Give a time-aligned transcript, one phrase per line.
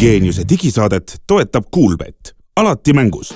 [0.00, 3.34] Geeniuse digisaadet toetab Kuulbett, alati mängus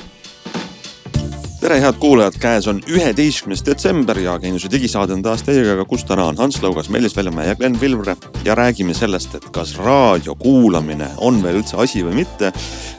[1.61, 6.25] tere, head kuulajad, käes on üheteistkümnes detsember ja Geeniuse digisaade on taas teiega, kus täna
[6.31, 11.11] on Hans Lõugas, Meelis Veljamäe ja Glen Vilvre ja räägime sellest, et kas raadio kuulamine
[11.25, 12.53] on veel üldse asi või mitte.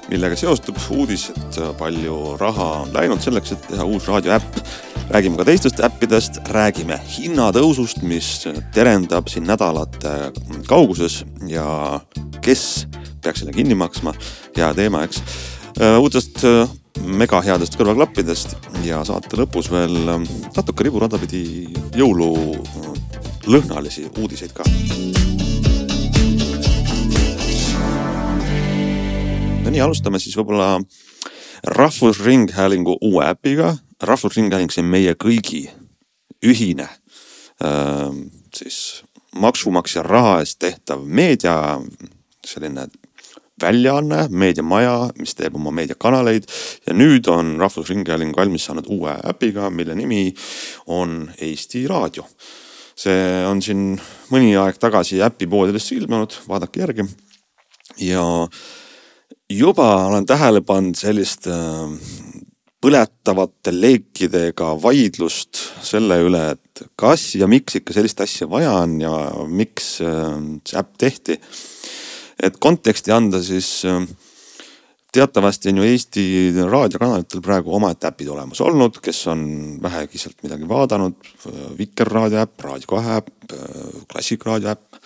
[0.10, 4.62] millega seostub uudis, et palju raha on läinud selleks, et teha uus raadioäpp.
[5.10, 10.32] räägime ka teistest äppidest, räägime hinnatõusust, mis terendab siin nädalate
[10.68, 12.00] kauguses ja
[12.42, 12.86] kes
[13.26, 14.14] peaks selle kinni maksma.
[14.56, 15.18] hea teema, eks.
[16.00, 16.44] uutest
[17.04, 20.24] megaheadest kõrvaklappidest ja saate lõpus veel ähm,
[20.56, 24.64] natuke riburada pidi jõululõhnalisi äh, uudiseid ka.
[29.66, 30.80] no nii, alustame siis võib-olla
[31.66, 33.78] Rahvusringhäälingu uue äpiga.
[34.02, 35.70] rahvusringhääling, see on meie kõigi
[36.46, 36.88] ühine
[38.56, 39.04] siis
[39.36, 41.80] maksumaksja raha eest tehtav meedia,
[42.46, 42.88] selline
[43.62, 46.48] väljaanne, meediamaja, mis teeb oma meediakanaleid
[46.88, 50.28] ja nüüd on Rahvusringhääling valmis saanud uue äpiga, mille nimi
[50.92, 52.28] on Eesti Raadio.
[52.96, 53.98] see on siin
[54.32, 57.04] mõni aeg tagasi äpipoodidesse ilmunud, vaadake järgi.
[58.00, 58.24] ja
[59.50, 61.88] juba olen tähele pannud sellist äh,
[62.84, 69.16] põletavate leekidega vaidlust selle üle, et kas ja miks ikka sellist asja vaja on ja
[69.48, 71.40] miks äh, see äpp tehti
[72.44, 74.04] et konteksti anda, siis äh,
[75.16, 76.26] teatavasti on ju Eesti
[76.70, 79.46] raadiokanalitel praegu omaette äpid olemas olnud, kes on
[79.84, 81.16] vähegi sealt midagi vaadanud.
[81.78, 85.02] Vikerraadio äpp, Raadio kahe äpp, äh, Klassikraadio äpp.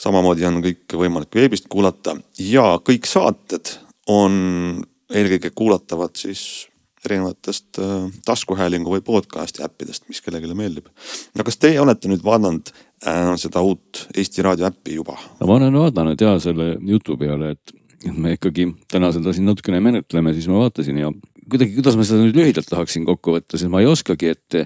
[0.00, 3.74] samamoodi on kõik võimalik veebist kuulata ja kõik saated
[4.08, 4.80] on
[5.12, 6.69] eelkõige kuulatavad siis
[7.06, 10.90] erinevatest äh, taskuhäälingu või podcast'i äppidest, mis kellelegi meeldib.
[11.36, 15.16] no kas teie olete nüüd vaadanud äh, seda uut Eesti Raadio äppi juba?
[15.40, 17.76] no ma olen vaadanud ja selle jutu peale, et
[18.16, 21.12] me ikkagi täna seda siin natukene menetleme, siis ma vaatasin ja
[21.50, 24.60] kuidagi, kuidas ma seda nüüd lühidalt tahaksin kokku võtta, siis ma ei oskagi, et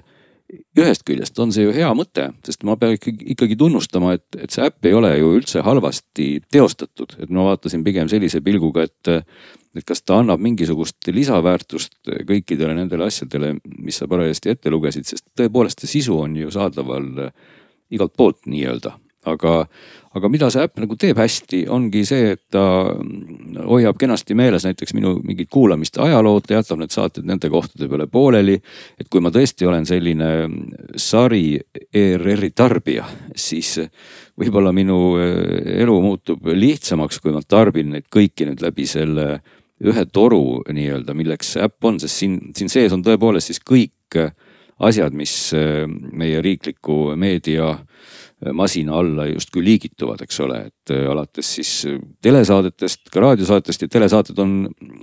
[0.78, 4.54] ühest küljest on see ju hea mõte, sest ma pean ikkagi, ikkagi tunnustama, et, et
[4.54, 9.14] see äpp ei ole ju üldse halvasti teostatud, et ma vaatasin pigem sellise pilguga, et
[9.74, 15.26] et kas ta annab mingisugust lisaväärtust kõikidele nendele asjadele, mis sa parajasti ette lugesid, sest
[15.38, 17.08] tõepoolest see sisu on ju saadaval
[17.94, 18.98] igalt poolt nii-öelda.
[19.24, 19.52] aga,
[20.12, 22.64] aga mida see äpp nagu teeb hästi, ongi see, et ta
[23.64, 28.04] hoiab kenasti meeles näiteks minu mingit kuulamiste ajalood, ta jätab need saated nende kohtade peale
[28.06, 28.58] pooleli.
[29.00, 30.28] et kui ma tõesti olen selline
[31.00, 31.56] sari
[31.88, 33.78] ERR-i tarbija, siis
[34.36, 39.40] võib-olla minu elu muutub lihtsamaks, kui ma tarbin neid kõiki nüüd läbi selle
[39.82, 44.20] ühe toru nii-öelda, milleks äpp on, sest siin, siin sees on tõepoolest siis kõik
[44.82, 47.74] asjad, mis äh, meie riikliku meedia
[48.52, 53.88] masina alla justkui liigituvad, eks ole, et äh, alates siis äh, telesaadetest, ka raadiosaatest ja
[53.88, 54.56] telesaated on,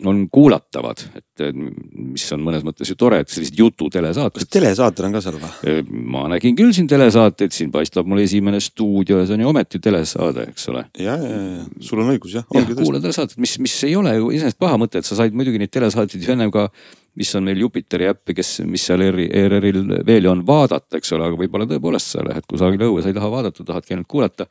[0.06, 4.44] on kuulatavad, et mis on mõnes mõttes ju tore, et sellised jututelesaated.
[4.44, 5.52] kas telesaated on ka seal või?
[5.72, 9.52] Äh, ma nägin küll siin telesaateid, siin paistab mul esimene stuudio ja see on ju
[9.54, 10.86] ometi telesaade, eks ole.
[11.02, 12.48] ja, ja, ja sul on õigus jah.
[12.54, 15.62] jah, kuula telesaateid, mis, mis ei ole ju iseenesest paha mõte, et sa said muidugi
[15.62, 16.70] neid telesaateid ju ennem ka
[17.20, 21.40] mis on meil Jupiteri äppi, kes, mis seal ERR-il veel on vaadata, eks ole, aga
[21.40, 24.48] võib-olla tõepoolest sa lähed kusagile õue, sa ei taha vaadata, tahadki ainult kuulata.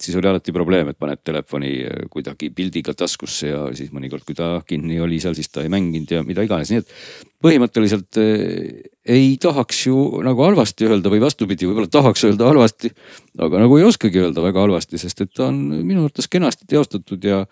[0.00, 4.38] siis oli alati probleem, et paned telefoni äh, kuidagi pildiga taskusse ja siis mõnikord, kui
[4.38, 6.94] ta kinni oli seal, siis ta ei mänginud ja mida iganes, nii et
[7.42, 12.94] põhimõtteliselt äh, ei tahaks ju nagu halvasti öelda või vastupidi, võib-olla tahaks öelda halvasti,
[13.42, 17.26] aga nagu ei oskagi öelda väga halvasti, sest et ta on minu arvates kenasti teostatud
[17.26, 17.42] ja,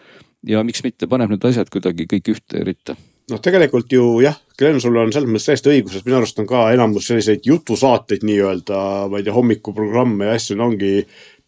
[0.47, 2.97] ja miks mitte paneb need asjad kuidagi kõik ühte ritta
[3.31, 6.49] noh, tegelikult ju jah, Glen, sul on selles mõttes täiesti õigus, et minu arust on
[6.49, 10.93] ka enamus selliseid jutusaateid nii-öelda, ma ei tea, hommikuprogramme ja asju ongi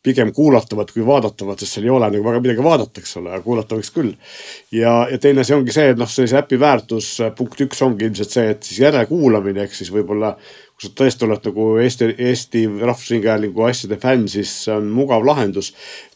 [0.05, 3.41] pigem kuulatavad kui vaadatavad, sest seal ei ole nagu väga midagi vaadata, eks ole, aga
[3.45, 4.13] kuulata võiks küll.
[4.75, 7.09] ja, ja teine asi ongi see, et noh, sellise äpi väärtus,
[7.39, 10.35] punkt üks ongi ilmselt see, et siis järelkuulamine, ehk siis võib-olla
[10.75, 15.73] kui sa tõesti oled nagu Eesti, Eesti Rahvusringhäälingu asjade fänn, siis see on mugav lahendus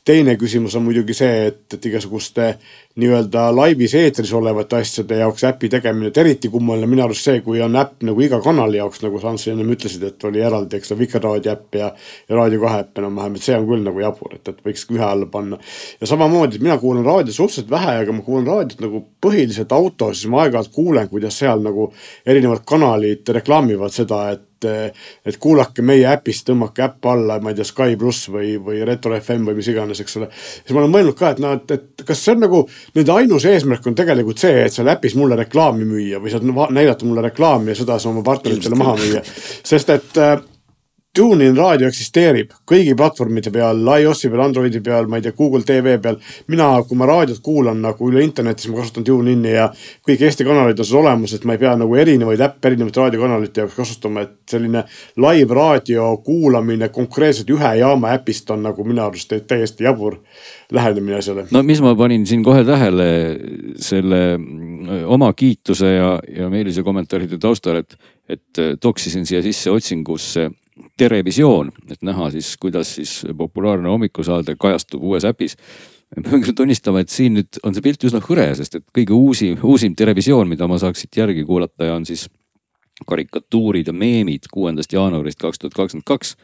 [0.09, 2.47] teine küsimus on muidugi see, et, et igasuguste
[2.99, 7.61] nii-öelda laivis eetris olevate asjade jaoks äpi tegemine, et eriti kummaline minu arust see, kui
[7.63, 10.95] on äpp nagu iga kanali jaoks, nagu sa Ants ennem ütlesid, et oli eraldi, eks
[10.95, 11.91] ole, Vikerraadio äpp ja,
[12.29, 15.05] ja Raadio kahe äpp enam-vähem, et see on küll nagu jabur, et, et võiks ühe
[15.05, 15.61] alla panna.
[16.01, 20.33] ja samamoodi, mina kuulan raadiot suhteliselt vähe, aga ma kuulan raadiot nagu põhiliselt autos, siis
[20.33, 21.93] ma aeg-ajalt kuulen, kuidas seal nagu
[22.27, 27.67] erinevad kanalid reklaamivad seda, et et kuulake meie äpist, tõmmake äpp alla, ma ei tea,
[27.69, 30.31] Sky pluss või, või Retro FM või mis iganes, eks ole.
[30.35, 32.63] siis ma olen mõelnud ka, et noh, et, et kas see on nagu
[32.97, 37.09] nende ainus eesmärk on tegelikult see, et seal äpis mulle reklaami müüa või saad näidata
[37.09, 39.25] mulle reklaami ja seda sa oma partneritele maha müüa.
[39.67, 40.39] sest et äh,
[41.19, 45.97] TuneIn raadio eksisteerib kõigi platvormide peal, iOS-i peal, Androidi peal, ma ei tea, Google TV
[46.03, 46.19] peal.
[46.47, 49.65] mina, kui ma raadiot kuulan nagu üle interneti, siis ma kasutan TuneIn'i ja
[50.07, 53.65] kõik Eesti kanalid on seal olemas, et ma ei pea nagu erinevaid äppe erinevate raadiokanalite
[53.65, 54.85] jaoks kasutama, et selline
[55.25, 60.21] live raadio kuulamine konkreetselt ühe jaama äpist on nagu minu arust täiesti jabur
[60.71, 61.49] lähenemine asjale.
[61.51, 63.09] no mis ma panin siin kohe tähele
[63.83, 67.99] selle mm, oma kiituse ja, ja Meelise kommentaaride taustal, et,
[68.29, 70.47] et toksisin siia sisse otsingusse
[70.99, 75.57] Terevisioon, et näha siis, kuidas siis populaarne hommikusaade kajastub uues äpis.
[76.17, 79.13] ma pean küll tunnistama, et siin nüüd on see pilt üsna hõre, sest et kõige
[79.13, 82.27] uusim, uusim Terevisioon, mida ma saaks siit järgi kuulata ja on siis
[83.07, 86.37] karikatuurid ja meemid kuuendast jaanuarist kaks tuhat kakskümmend kaks.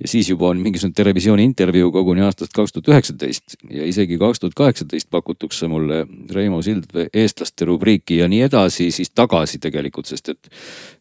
[0.00, 4.40] ja siis juba on mingisugune Terevisiooni intervjuu koguni aastast kaks tuhat üheksateist ja isegi kaks
[4.40, 10.28] tuhat kaheksateist pakutakse mulle Reimo Sildvee eestlaste rubriiki ja nii edasi, siis tagasi tegelikult, sest
[10.34, 10.50] et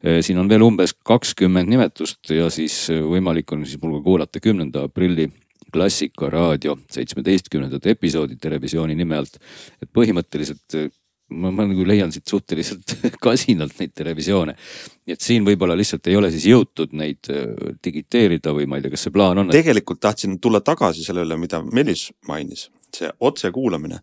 [0.04, 4.44] eh, siin on veel umbes kakskümmend nimetust ja siis võimalik on siis mul ka kuulata
[4.44, 5.32] kümnenda aprilli
[5.74, 9.40] Klassikaraadio seitsmeteistkümnendat episoodi Terevisiooni nime alt.
[9.82, 10.94] et põhimõtteliselt
[11.34, 12.96] ma, ma nagu leian siit suhteliselt
[13.26, 14.56] kasinalt neid televisioone.
[15.04, 18.86] nii et siin võib-olla lihtsalt ei ole siis jõutud neid äh, digiteerida või ma ei
[18.86, 19.58] tea, kas see plaan on et....
[19.58, 24.00] tegelikult tahtsin tulla tagasi sellele, mida Meelis mainis, see otsekuulamine.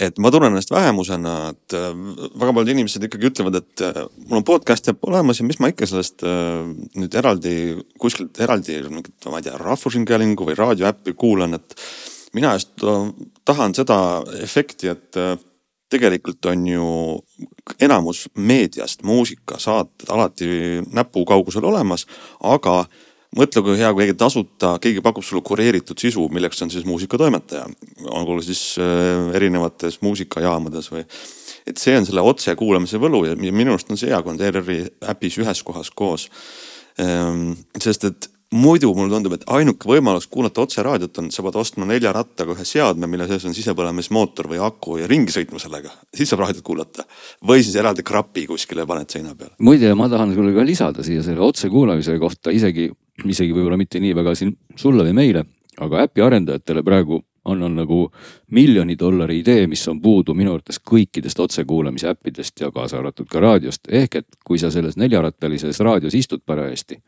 [0.00, 1.90] et ma tunnen ennast vähemusena, et äh,
[2.42, 5.70] väga paljud inimesed ikkagi ütlevad, et äh, mul on podcast jääb olemas ja mis ma
[5.72, 7.54] ikka sellest nüüd eraldi
[8.00, 11.78] kuskilt eraldi mingit, ma ei tea, Rahvusringhäälingu või raadioäppi kuulan, et
[12.34, 12.82] mina just
[13.44, 14.00] tahan seda
[14.42, 15.18] efekti, et
[15.90, 16.88] tegelikult on ju
[17.80, 20.48] enamus meediast, muusikasaated alati
[20.92, 22.06] näpukaugusel olemas,
[22.46, 22.84] aga
[23.36, 27.66] mõtle, kui hea, kui keegi tasuta, keegi pakub sulle kureeritud sisu, milleks on siis muusikatoimetaja.
[28.10, 31.04] olgu siis äh, erinevates muusikajaamades või.
[31.66, 34.82] et see on selle otsekuulamise võlu ja minu arust on see hea, kui on ERR-i
[35.12, 36.28] äpis ühes kohas koos.
[36.98, 41.86] Ehm, sest et muidu mulle tundub, et ainuke võimalus kuulata otseraadiot on, sa pead ostma
[41.86, 45.92] nelja rattaga ühe seadme, mille sees on sisepõlemismootor või aku ja ringi sõitma sellega.
[46.14, 47.04] siis saab raadiot kuulata.
[47.46, 49.54] või siis eraldi krapi kuskile paned seina peale.
[49.58, 52.90] muide, ma tahan sulle ka lisada siia selle otsekuulamise kohta isegi,
[53.24, 55.44] isegi võib-olla mitte nii väga siin sulle või meile,
[55.78, 58.10] aga äpi arendajatele praegu on nagu
[58.50, 63.40] miljoni dollari idee, mis on puudu minu arvates kõikidest otsekuulamise äppidest ja kaasa arvatud ka
[63.40, 63.86] raadiost.
[63.88, 66.98] ehk et kui sa selles neljarattalises raadios istud parajasti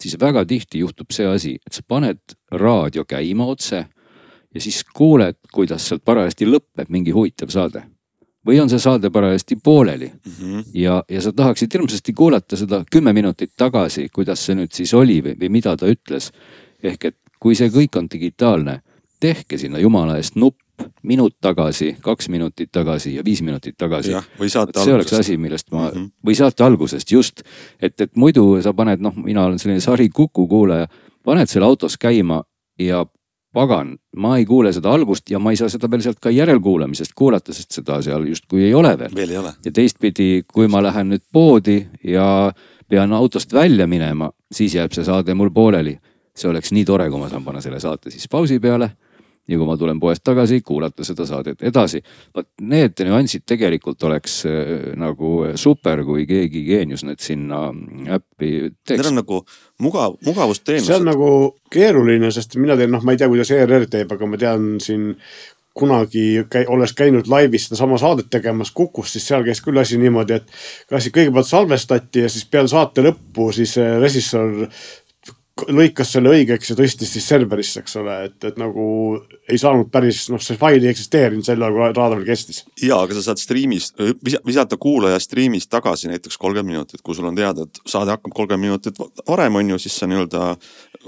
[0.00, 3.84] siis väga tihti juhtub see asi, et sa paned raadio käima otse
[4.54, 7.82] ja siis kuuled, kuidas sealt parajasti lõpeb mingi huvitav saade.
[8.46, 10.64] või on see saade parajasti pooleli mm -hmm.
[10.74, 15.22] ja, ja sa tahaksid hirmsasti kuulata seda kümme minutit tagasi, kuidas see nüüd siis oli
[15.22, 16.32] või, või mida ta ütles.
[16.82, 18.80] ehk et kui see kõik on digitaalne,
[19.20, 20.61] tehke sinna jumala eest nupp
[21.02, 24.12] minut tagasi, kaks minutit tagasi ja viis minutit tagasi.
[24.48, 24.84] saate algusest.
[24.84, 26.10] see oleks asi, millest ma mm, -hmm.
[26.26, 27.42] või saate algusest just,
[27.82, 30.86] et, et muidu sa paned, noh, mina olen selline sari Kuku kuulaja,
[31.24, 32.42] paned selle autos käima
[32.78, 33.06] ja
[33.52, 37.12] pagan, ma ei kuule seda algust ja ma ei saa seda veel sealt ka järelkuulamisest
[37.16, 39.14] kuulata, sest seda seal justkui ei ole veel.
[39.14, 39.52] veel ei ole.
[39.64, 42.52] ja teistpidi, kui ma lähen nüüd poodi ja
[42.88, 45.98] pean autost välja minema, siis jääb see saade mul pooleli.
[46.36, 48.90] see oleks nii tore, kui ma saan panna selle saate siis pausi peale
[49.48, 52.02] ja kui ma tulen poest tagasi, kuulata seda saadet edasi.
[52.34, 57.64] vot need nüansid tegelikult oleks äh, nagu super, kui keegi geenius need sinna
[58.18, 58.52] äppi
[58.84, 59.00] teeks.
[59.00, 59.40] Need on nagu
[59.82, 60.90] mugav, mugavusteenused.
[60.90, 61.32] see on nagu
[61.72, 65.10] keeruline, sest mina teen, noh, ma ei tea, kuidas ERR teeb, aga ma tean siin
[65.74, 70.36] kunagi käi, olles käinud laivis sedasama saadet tegemas Kukus, siis seal käis küll asi niimoodi,
[70.36, 74.66] et asi kõigepealt salvestati ja siis peale saate lõppu siis režissöör
[75.68, 78.84] lõikas selle õigeks ja tõstis siis serverisse, eks ole, et, et nagu
[79.50, 82.62] ei saanud päris, noh, see fail ei eksisteerinud sel ajal, kui raada veel kestis.
[82.80, 84.00] ja, aga sa saad striimist,
[84.46, 88.70] visata kuulaja striimist tagasi näiteks kolmkümmend minutit, kui sul on teada, et saade hakkab kolmkümmend
[88.70, 90.54] minutit varem, on ju, siis see nii-öelda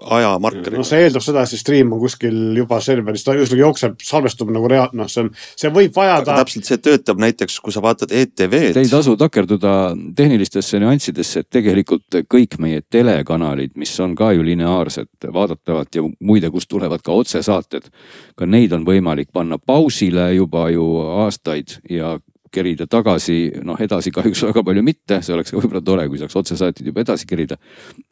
[0.02, 0.76] ajamarkeri.
[0.76, 4.50] noh, see eeldab seda, et see stream on kuskil juba serveris, ta ühesõnaga jookseb, salvestub
[4.54, 6.38] nagu rea-, noh, see on, see võib vajada.
[6.40, 8.82] täpselt, see töötab näiteks, kui sa vaatad ETV-d.
[8.82, 9.74] ei tasu takerduda
[10.16, 16.50] tehnilistesse nüanssidesse, et tegelikult kõik meie telekanalid, mis on ka ju lineaarselt vaadatavad ja muide,
[16.54, 17.90] kust tulevad ka otsesaated.
[18.36, 20.86] ka neid on võimalik panna pausile juba ju
[21.24, 22.16] aastaid ja
[22.54, 26.37] kerida tagasi, noh edasi kahjuks väga palju mitte, see oleks ka võib-olla tore, kui saaks
[26.40, 27.58] otsesaateid juba edasi kerida.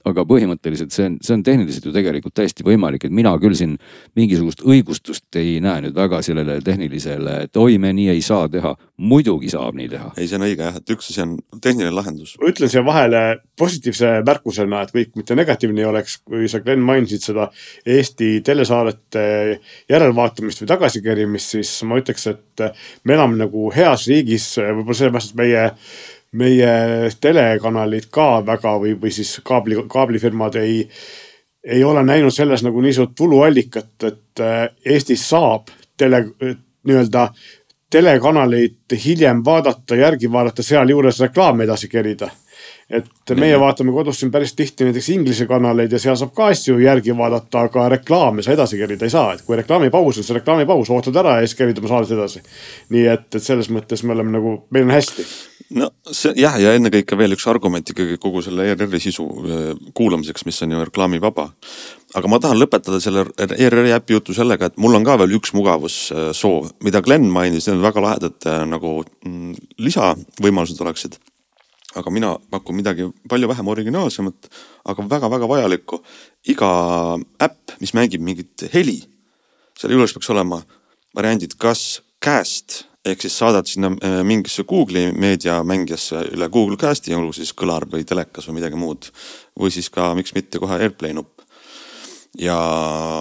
[0.04, 3.76] aga põhimõtteliselt see on, see on tehniliselt ju tegelikult täiesti võimalik, et mina küll siin
[4.18, 8.75] mingisugust õigustust ei näe nüüd väga sellele tehnilisele, et oi, me nii ei saa teha.
[9.02, 10.11] Muidugi saab nii teha.
[10.16, 12.35] ei, see on õige jah, et üks asi on tehniline lahendus.
[12.40, 13.23] ma ütlen siia vahele
[13.59, 17.49] positiivse märkusena, et kõik mitte negatiivne ei oleks, kui sa Glen mainisid seda
[17.97, 19.25] Eesti telesaadete
[19.90, 22.66] järelvaatamist või tagasikerimist, siis ma ütleks, et
[23.04, 25.66] me elame nagu heas riigis võib-olla sellepärast, et meie,
[26.38, 30.87] meie telekanalid ka väga või, või siis kaabli, kaablifirmad ei
[31.62, 34.40] ei ole näinud selles nagu niisugust tuluallikat, et
[34.82, 36.25] Eestis saab tele,
[36.82, 37.28] nii-öelda
[37.92, 42.30] telekanaleid hiljem vaadata, järgi vaadata, sealjuures reklaame edasi kerida
[42.92, 46.76] et meie vaatame kodus siin päris tihti näiteks inglise kanaleid ja seal saab ka asju
[46.82, 50.90] järgi vaadata, aga reklaame sa edasi kerida ei saa, et kui reklaamipaus on, siis reklaamipaus,
[50.92, 52.42] ootad ära ja siis kärid oma saadet edasi.
[52.92, 55.26] nii et, et selles mõttes me oleme nagu, meil on hästi.
[55.80, 60.44] no see jah, ja ennekõike veel üks argument ikkagi kogu selle ERR-i sisu äh, kuulamiseks,
[60.49, 61.49] mis on ju reklaamivaba.
[62.14, 65.56] aga ma tahan lõpetada selle ERR-i äpi jutu sellega, et mul on ka veel üks
[65.56, 71.22] mugavussoov, mida Glen mainis, need on väga lahedad äh, nagu mm, lisavõimalused oleksid
[71.99, 74.49] aga mina pakun midagi palju vähem originaalsemat,
[74.84, 76.02] aga väga-väga vajalikku.
[76.49, 76.70] iga
[77.40, 79.02] äpp, mis mängib mingit heli,
[79.78, 80.62] selle juures peaks olema
[81.14, 87.34] variandid, kas cast ehk siis saadad sinna äh, mingisse Google'i meediamängijasse üle Google Cast'i, olgu
[87.34, 89.11] siis kõlar või telekas või midagi muud.
[89.58, 91.42] või siis ka, miks mitte kohe AirPlay nupp.
[92.38, 92.58] ja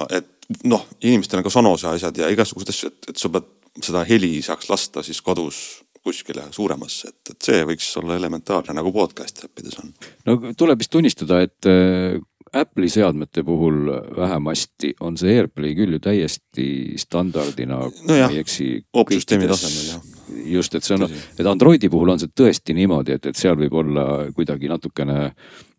[0.09, 0.29] et
[0.63, 3.49] noh, inimestel on ka Sonos ja asjad ja igasugused asju, et, et sa pead
[3.81, 8.91] seda heli saaks lasta siis kodus kuskile suuremasse, et, et see võiks olla elementaarne nagu
[8.95, 9.93] podcast äppides on.
[10.25, 12.17] no tuleb vist tunnistada, et äh,
[12.51, 13.85] Apple'i seadmete puhul
[14.17, 16.65] vähemasti on see AirPlay küll ju täiesti
[16.99, 18.73] standardina no, ei eksi.
[18.91, 20.09] opsüsteemi tasemel jah.
[20.57, 23.77] just, et see on, et Androidi puhul on see tõesti niimoodi, et, et seal võib
[23.83, 25.29] olla kuidagi natukene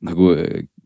[0.09, 0.31] nagu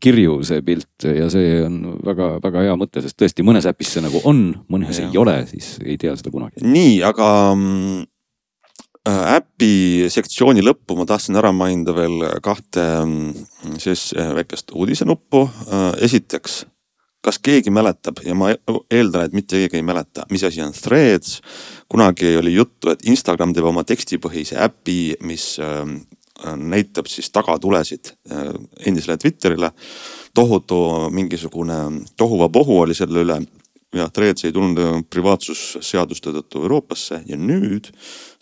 [0.03, 4.25] kirju see pilt ja see on väga-väga hea mõte, sest tõesti mõnes äpis see nagu
[4.27, 5.07] on, mõnes ja.
[5.07, 6.65] ei ole, siis ei tea seda kunagi.
[6.67, 8.16] nii, aga mm, Äh,
[9.07, 13.45] äpi sektsiooni lõppu ma tahtsin ära mainida veel kahte mm,
[13.81, 15.43] siis äh, väikest uudisenuppu.
[15.67, 16.65] Äh, esiteks,
[17.23, 18.53] kas keegi mäletab ja ma
[18.91, 21.41] eeldan, et mitte keegi ei mäleta, mis asi on Threads.
[21.87, 25.57] kunagi oli juttu, et Instagram teeb oma tekstipõhise äpi, mis
[26.45, 28.11] näitab siis tagatulesid
[28.85, 29.71] endisele Twitterile.
[30.33, 33.39] tohutu mingisugune tohuvabohu oli selle üle
[33.95, 37.91] jah, Threads ei tulnud äh, privaatsusseaduste tõttu Euroopasse ja nüüd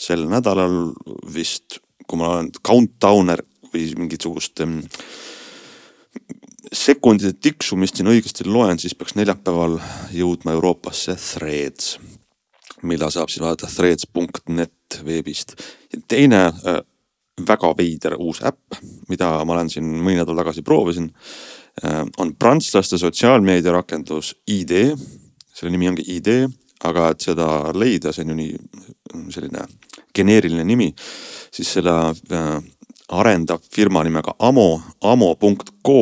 [0.01, 0.93] sel nädalal
[1.33, 4.79] vist, kui ma olen countdowner või mingisugust ähm,
[6.73, 9.77] sekundite tiksumist siin õigesti loen, siis peaks neljapäeval
[10.15, 11.95] jõudma Euroopasse Threads,
[12.85, 15.55] mida saab siis vaadata threads.net veebist.
[16.07, 16.81] teine äh,
[17.47, 21.11] väga veider uus äpp, mida ma olen siin mõni nädal tagasi proovisin
[21.83, 24.95] äh,, on prantslaste sotsiaalmeediarakendus ID
[25.55, 26.47] selle nimi ongi idee,
[26.85, 29.65] aga et seda leida, see on ju nii selline
[30.15, 30.91] geneeriline nimi,
[31.53, 32.57] siis selle äh,
[33.15, 35.99] arendab firma nimega Amo, amo.co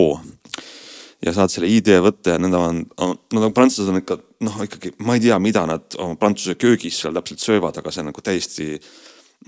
[1.23, 4.93] ja saad selle idee võtta ja need on, nad on, prantslased on ikka noh, ikkagi
[5.05, 8.23] ma ei tea, mida nad oma prantsuse köögis seal täpselt söövad, aga see on nagu
[8.23, 8.67] täiesti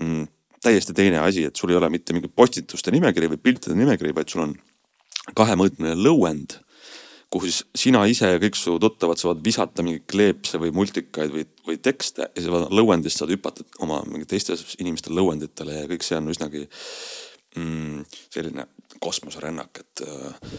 [0.00, 0.24] mm,,
[0.64, 4.32] täiesti teine asi, et sul ei ole mitte mingi postituste nimekiri või piltide nimekiri, vaid
[4.32, 4.54] sul on
[5.36, 6.60] kahemõõtmeline lõuend
[7.30, 11.46] kuhu siis sina ise ja kõik su tuttavad saavad visata mingeid kleepse või multikaid või,
[11.66, 16.30] või tekste ja siis lõuendist saad hüpata oma teiste inimeste lõuenditele ja kõik see on
[16.32, 16.66] üsnagi
[17.56, 18.68] mm, selline
[19.02, 20.52] kosmoserännak, et äh,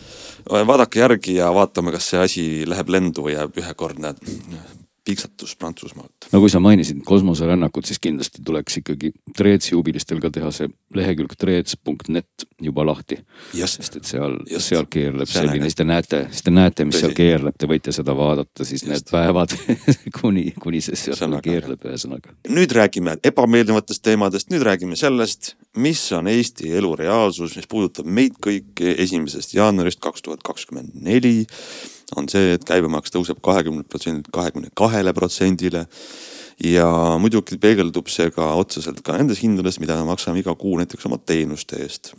[0.67, 4.13] vaadake järgi ja vaatame, kas see asi läheb lendu või jääb ühekordne
[5.07, 6.29] piiksatus Prantsusmaalt.
[6.31, 11.35] no kui sa mainisid kosmoserännakut, siis kindlasti tuleks ikkagi Treetsi huvilistel ka teha see lehekülg
[11.39, 13.19] treets.net juba lahti.
[13.53, 17.05] sest et seal, seal keerleb seal selline, siis te näete, siis te näete, mis Tõsi.
[17.05, 18.91] seal keerleb, te võite seda vaadata siis Just.
[18.91, 19.55] need päevad
[20.19, 22.35] kuni, kuni see seal keerleb, ühesõnaga.
[22.49, 28.39] nüüd räägime ebameeldivatest teemadest, nüüd räägime sellest, mis on Eesti elu reaalsus, mis puudutab meid
[28.43, 31.47] kõiki esimesest jaanuarist kaks tuhat kakskümmend neli
[32.15, 35.87] on see, et käibemaks tõuseb kahekümnelt protsendilt kahekümne kahele protsendile.
[36.63, 36.87] ja
[37.21, 41.17] muidugi peegeldub see ka otseselt ka nendes hindades, mida me maksame iga kuu näiteks oma
[41.17, 42.13] teenuste eest.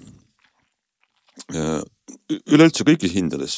[2.53, 3.57] üleüldse kõigis hindades,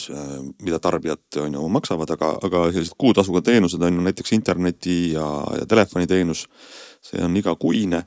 [0.62, 5.26] mida tarbijad on ju maksavad, aga, aga sellised kuutasuga teenused on ju näiteks interneti ja,
[5.58, 6.46] ja telefoniteenus.
[7.02, 8.04] see on igakuine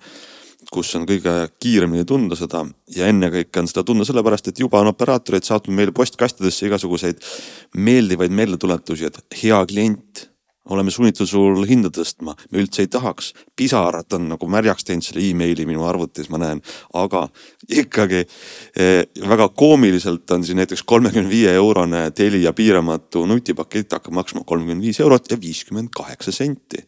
[0.74, 2.64] kus on kõige kiiremini tunda seda
[2.96, 7.24] ja ennekõike on seda tunda sellepärast, et juba on operaatorid saatnud meile postkastidesse igasuguseid
[7.78, 10.28] meeldivaid meeldetuletusi, et hea klient,
[10.72, 13.34] oleme sunnitud sul hinda tõstma, me üldse ei tahaks.
[13.56, 16.62] pisarad on nagu märjaks teinud selle emaili minu arvutis, ma näen,
[16.96, 17.26] aga
[17.68, 24.46] ikkagi eh, väga koomiliselt on siin näiteks kolmekümne viie eurone Telia piiramatu nutipakett hakkab maksma
[24.48, 26.80] kolmkümmend viis eurot ja viiskümmend kaheksa senti.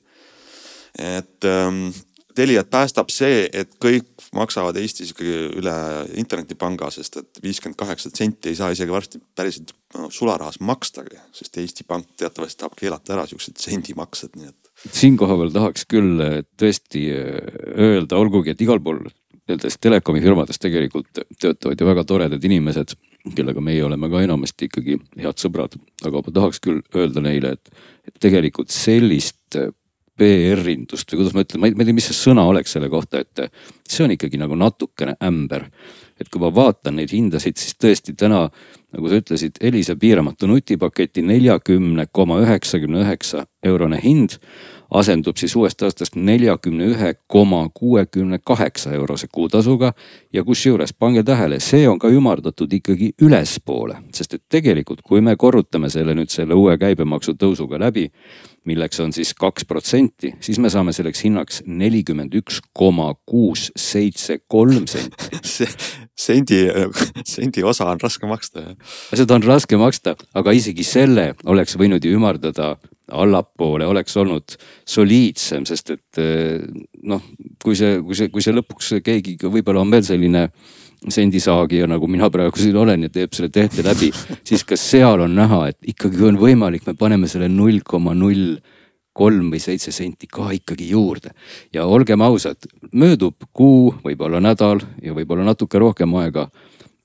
[0.96, 1.90] Et ähm,
[2.36, 5.76] Teliat päästab see, et kõik maksavad Eestis ikkagi üle
[6.20, 11.62] internetipanga, sest et viiskümmend kaheksa senti ei saa isegi varsti päriselt no, sularahas makstagi, sest
[11.62, 14.72] Eesti Pank teatavasti tahab keelata ära siuksed sendimaksed, nii et.
[14.92, 16.20] siin kohapeal tahaks küll
[16.60, 19.06] tõesti öelda, olgugi et igal pool
[19.46, 22.96] nendes telekomi firmades tegelikult töötavad ju väga toredad inimesed
[23.34, 27.74] kellega meie oleme ka enamasti ikkagi head sõbrad, aga ma tahaks küll öelda neile, et,
[28.10, 29.58] et tegelikult sellist
[30.20, 33.46] PR-indust või kuidas ma ütlen, ma ei, tea, mis see sõna oleks selle kohta, et
[33.84, 35.70] see on ikkagi nagu natukene ämber.
[36.16, 38.46] et kui ma vaatan neid hindasid, siis tõesti täna,
[38.96, 44.38] nagu sa ütlesid, Elisa piiramatu nutipaketi neljakümne koma üheksakümne üheksa eurone hind
[44.96, 49.94] asendub siis uuest aastast neljakümne ühe koma kuuekümne kaheksa eurose kuutasuga.
[50.34, 55.36] ja kusjuures pange tähele, see on ka ümardatud ikkagi ülespoole, sest et tegelikult, kui me
[55.36, 58.10] korrutame selle nüüd selle uue käibemaksu tõusuga läbi,
[58.66, 64.42] milleks on siis kaks protsenti, siis me saame selleks hinnaks nelikümmend üks koma kuus seitse
[64.48, 65.32] kolm senti.
[66.16, 66.64] sendi,
[67.36, 68.76] sendi osa on raske maksta.
[69.14, 72.76] seda on raske maksta, aga isegi selle oleks võinud ju ümardada
[73.12, 74.56] allapoole oleks olnud
[74.90, 76.64] soliidsem, sest et eh,
[77.06, 77.22] noh,
[77.62, 80.48] kui see, kui see, kui see lõpuks keegi võib-olla on veel selline
[81.12, 84.10] sendisaagija, nagu mina praegu siin olen ja teeb selle tehte läbi,
[84.48, 88.56] siis ka seal on näha, et ikkagi on võimalik, me paneme selle null koma null
[89.16, 91.32] kolm või seitse senti ka ikkagi juurde.
[91.74, 96.50] ja olgem ausad, möödub kuu, võib-olla nädal ja võib-olla natuke rohkem aega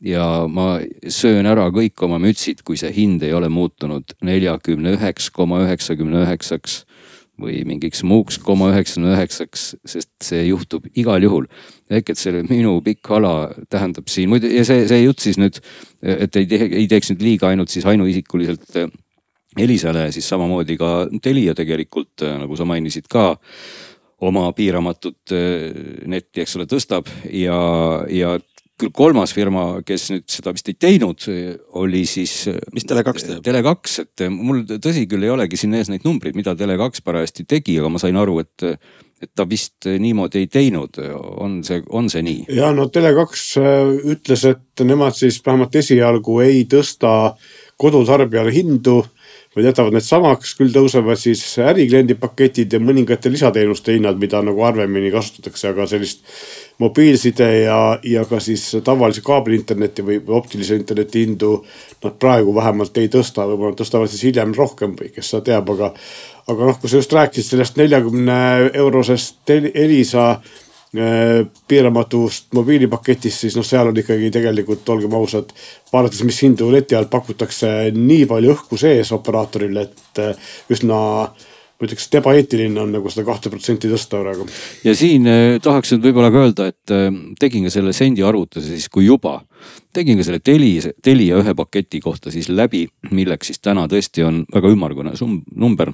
[0.00, 5.30] ja ma söön ära kõik oma mütsid, kui see hind ei ole muutunud neljakümne üheks
[5.34, 6.84] koma üheksakümne üheksaks
[7.40, 11.46] või mingiks muuks koma üheksakümne üheksaks, sest see juhtub igal juhul.
[11.90, 15.60] ehk et see minu pikk ala tähendab siin muidu ja see, see jutt siis nüüd,
[16.02, 18.68] et ei tee, ei teeks nüüd liiga ainult siis ainuisikuliselt
[19.58, 20.90] Elisale, siis samamoodi ka
[21.22, 23.32] Telia tegelikult, eh, nagu sa mainisid ka
[24.22, 25.72] oma piiramatut eh,
[26.06, 27.58] netti, eks ole, tõstab ja,
[28.12, 28.36] ja
[28.80, 31.26] küll kolmas firma, kes nüüd seda vist ei teinud,
[31.80, 32.46] oli siis.
[32.74, 33.42] mis Tele2 teeb?
[33.44, 37.76] Tele2, et mul tõsi küll ei olegi siin ees neid numbreid, mida Tele2 parajasti tegi,
[37.80, 38.66] aga ma sain aru, et,
[39.20, 41.00] et ta vist niimoodi ei teinud.
[41.44, 42.46] on see, on see nii?
[42.56, 47.34] ja no Tele2 äh, ütles, et nemad siis vähemalt esialgu ei tõsta
[47.80, 49.00] kodutarbijale hindu
[49.56, 54.62] vaid jätavad need samaks, küll tõusevad siis ärikliendi paketid ja mõningate lisateenuste hinnad, mida nagu
[54.62, 56.22] harvemini kasutatakse, aga sellist
[56.78, 61.56] mobiilside ja, ja ka siis tavalise kaabelinterneti või, optilise interneti hindu
[62.04, 65.92] nad praegu vähemalt ei tõsta, võib-olla tõstavad siis hiljem rohkem või kes seda teab, aga
[66.50, 68.38] aga noh, kui sa just rääkisid sellest neljakümne
[68.78, 70.32] eurosest Elisa
[70.90, 75.52] piiramatust mobiilipaketist, siis noh, seal on ikkagi tegelikult, olgem ausad,
[75.92, 80.98] vaadates, mis hindu leti alt pakutakse, nii palju õhku sees operaatoril, et äh, üsna
[81.80, 84.46] ma ütleks, et ebaeetiline on nagu seda kahte protsenti tõsta praegu.
[84.84, 87.08] ja siin eh, tahaks nüüd võib-olla ka öelda, et eh,
[87.40, 89.40] tegin ka selle sendi arvutuse siis, kui juba
[89.96, 94.44] tegin ka selle Telia, Telia ühe paketi kohta siis läbi, milleks siis täna tõesti on
[94.52, 95.16] väga ümmargune
[95.56, 95.92] number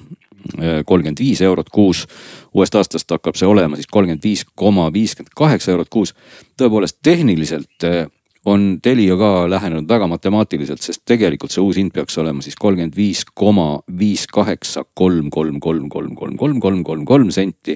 [0.85, 2.05] kolmkümmend viis eurot kuus.
[2.53, 6.13] uuest aastast hakkab see olema siis kolmkümmend viis koma viiskümmend kaheksa eurot kuus.
[6.59, 8.05] tõepoolest tehniliselt eh,
[8.47, 12.95] on Telia ka lähenenud väga matemaatiliselt, sest tegelikult see uus hind peaks olema siis kolmkümmend
[12.95, 17.75] viis koma viis kaheksa kolm kolm kolm kolm kolm kolm kolm kolm kolm senti.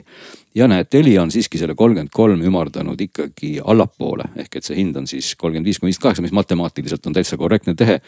[0.56, 4.96] ja näed, Telia on siiski selle kolmkümmend kolm ümardanud ikkagi allapoole, ehk et see hind
[5.00, 8.00] on siis kolmkümmend viis koma viis kaheksa, mis matemaatiliselt on täitsa korrektne tehe.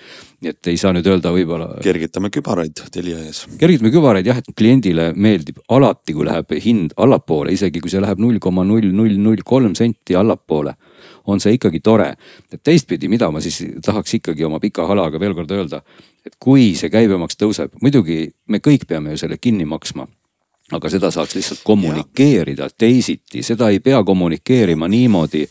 [0.41, 1.69] nii et ei saa nüüd öelda võib-olla.
[1.83, 3.43] kergitame kübaraid Telia ees.
[3.59, 8.23] kergitame kübaraid jah, et kliendile meeldib alati, kui läheb hind allapoole, isegi kui see läheb
[8.23, 10.77] null koma null null null kolm senti allapoole
[11.27, 12.15] on see ikkagi tore.
[12.51, 15.81] et teistpidi, mida ma siis tahaks ikkagi oma pika halaga veel kord öelda,
[16.25, 20.07] et kui see käibemaks tõuseb, muidugi me kõik peame ju selle kinni maksma.
[20.71, 25.43] Aga seda saaks lihtsalt kommunikeerida teisiti, seda ei pea kommunikeerima niimoodi,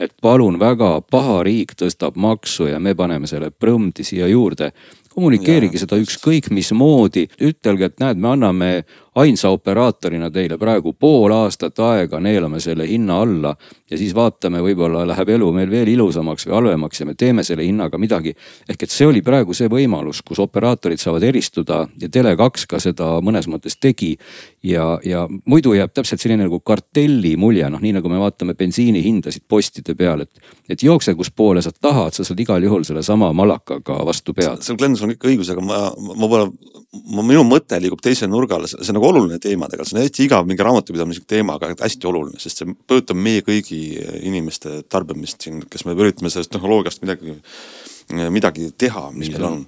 [0.00, 4.70] et palun väga, paha riik tõstab maksu ja me paneme selle prõmdi siia juurde
[5.18, 8.70] kommunikeerige seda ükskõik mismoodi, ütelge, et näed, me anname
[9.18, 13.54] ainsa operaatorina teile praegu pool aastat aega, neelame selle hinna alla
[13.90, 17.66] ja siis vaatame, võib-olla läheb elu meil veel ilusamaks või halvemaks ja me teeme selle
[17.66, 18.34] hinnaga midagi.
[18.68, 23.10] ehk et see oli praegu see võimalus, kus operaatorid saavad eristuda ja Tele2 ka seda
[23.24, 24.16] mõnes mõttes tegi.
[24.62, 29.02] ja, ja muidu jääb täpselt selline nagu kartelli mulje, noh nii nagu me vaatame bensiini
[29.02, 30.30] hindasid postide peal, et,
[30.68, 34.62] et jookse, kus poole sa tahad, sa saad igal juhul sellesama malakaga vastu pead.
[34.62, 36.48] sul Glen, sul on kõik õigus, aga ma, ma võib-olla,
[37.24, 40.48] minu mõte liigub teisele nurgale, see on nagu oluline teema tegelikult, see on hästi igav
[40.48, 43.82] mingi raamatupidamise teema, aga hästi oluline, sest see mõjutab meie kõigi
[44.28, 47.38] inimeste tarbimist siin, kes me üritame sellest tehnoloogiast midagi
[48.32, 49.58] midagi teha, mis meil on.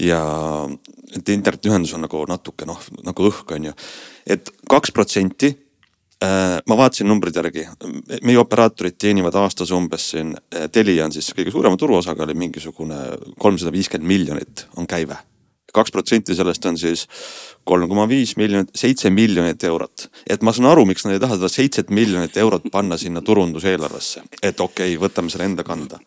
[0.00, 0.20] ja
[1.14, 3.74] et internetiühendus on nagu natuke noh, nagu õhk on ju,
[4.24, 5.52] et kaks protsenti
[6.22, 7.66] ma vaatasin numbrid järgi,
[8.22, 10.32] meie operaatorid teenivad aastas umbes siin,
[10.72, 13.00] Telia on siis kõige suurema turuosakaalu, mingisugune
[13.38, 15.18] kolmsada viiskümmend miljonit on käive
[15.74, 17.06] kaks protsenti sellest on siis
[17.66, 20.08] kolm koma viis miljonit, seitse miljonit eurot.
[20.30, 24.22] et ma saan aru, miks nad ei taha seda seitset miljonit eurot panna sinna turunduseelarvesse,
[24.42, 25.98] et okei okay,, võtame selle enda kanda.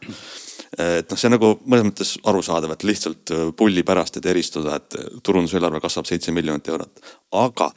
[0.77, 4.97] Et noh, see nagu mõnes mõttes arusaadav, et lihtsalt äh, pulli pärast, et eristuda, et
[5.25, 7.01] turunduseelarve kasvab seitse miljonit eurot.
[7.33, 7.71] aga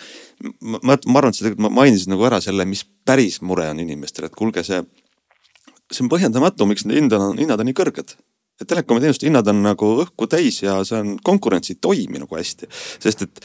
[0.60, 4.28] ma, ma, arvan, et sa tegelikult mainisid nagu ära selle, mis päris mure on inimestel,
[4.28, 4.82] et kuulge, see,
[5.90, 8.16] see on põhjendamatu, miks need hinnad on, hinnad on nii kõrged
[8.60, 12.36] et telekomi teenuste hinnad on nagu õhku täis ja see on, konkurents ei toimi nagu
[12.36, 12.68] hästi.
[13.00, 13.40] sest et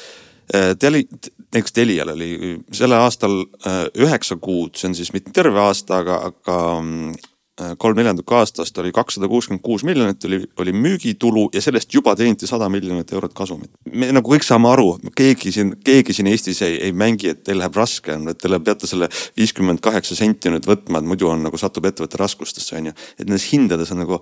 [0.51, 1.05] äh, Teli,
[1.53, 6.19] näiteks Telial oli sellel aastal äh, üheksa kuud, see on siis mitte terve aasta, aga,
[6.33, 7.34] aga mm, Äh,
[7.77, 12.47] kolm neljandikku aastast oli kakssada kuuskümmend kuus miljonit oli, oli müügitulu ja sellest juba teeniti
[12.47, 13.69] sada miljonit eurot kasumit.
[13.93, 17.61] me nagu kõik saame aru, keegi siin, keegi siin Eestis ei, ei mängi, et teil
[17.61, 21.59] läheb raske, et te peate selle viiskümmend kaheksa senti nüüd võtma, et muidu on nagu
[21.59, 22.95] satub ettevõte raskustesse on ju.
[23.19, 24.19] et nendes hindades on nagu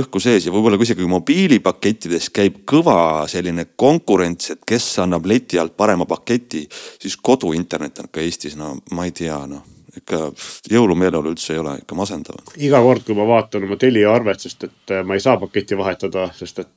[0.00, 5.56] õhku sees ja võib-olla kui isegi mobiilipakettides käib kõva selline konkurents, et kes annab leti
[5.58, 6.66] alt parema paketi,
[7.00, 10.28] siis koduinternet on ka Eestis, no ma ei tea noh ikka
[10.72, 12.42] jõulumeeleolu üldse ei ole, ikka masendav.
[12.56, 15.78] iga kord, kui ma vaatan oma Telia arvet, sest et äh, ma ei saa paketti
[15.78, 16.74] vahetada, sest et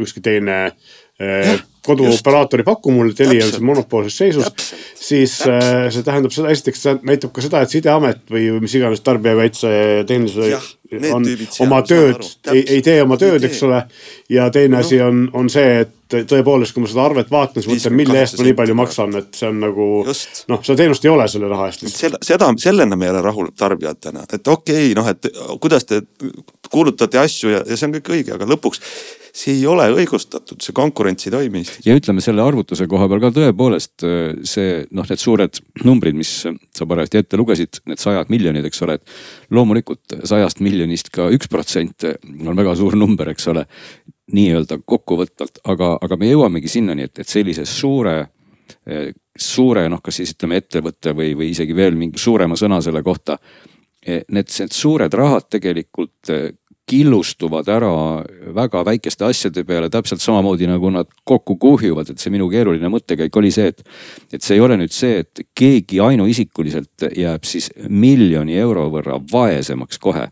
[0.00, 0.56] ükski teine
[1.20, 4.46] eh, koduoperaator ei paku mulle, Telia on monopoolses seisus,
[4.94, 5.34] siis.
[5.46, 9.72] Äh, see tähendab seda, esiteks see näitab ka seda, et sideamet või mis iganes tarbijakaitse
[10.08, 10.54] teenuse
[11.12, 11.26] on
[11.66, 13.82] oma tööd, ei, ei tee oma tööd, eks ole.
[14.32, 17.96] ja teine asi on, on see, et tõepoolest, kui ma seda arvet vaatan, siis mõtlen,
[18.02, 21.28] mille eest ma nii palju maksan, et see on nagu noh, seda teenust ei ole
[21.32, 22.18] selle raha eest lihtsalt.
[22.26, 25.30] seda, sellena me ei ole rahul tarbijatena, et okei okay,, noh, et
[25.62, 26.02] kuidas te
[26.72, 28.82] kuulutate asju ja, ja see on kõik õige, aga lõpuks
[29.32, 33.32] see ei ole õigustatud, see konkurents ei toimi ja ütleme selle arvutuse koha peal ka
[33.36, 38.68] tõepoolest äh, see noh, need suured numbrid, mis sa parajasti ette lugesid, need sajad miljonid,
[38.68, 43.64] eks ole, et loomulikult sajast miljonist ka üks protsent on väga suur number, eks ole
[44.32, 48.16] nii-öelda kokkuvõtvalt, aga, aga me jõuamegi sinnani, et, et sellise suure,
[49.38, 53.38] suure noh, kas siis ütleme ettevõtte või, või isegi veel mingi suurema sõna selle kohta.
[54.02, 56.32] Need, need suured rahad tegelikult
[56.92, 57.92] killustuvad ära
[58.54, 63.36] väga väikeste asjade peale, täpselt samamoodi nagu nad kokku kuhjuvad, et see minu keeruline mõttekäik
[63.40, 63.80] oli see, et.
[64.32, 70.00] et see ei ole nüüd see, et keegi ainuisikuliselt jääb siis miljoni euro võrra vaesemaks
[70.02, 70.28] kohe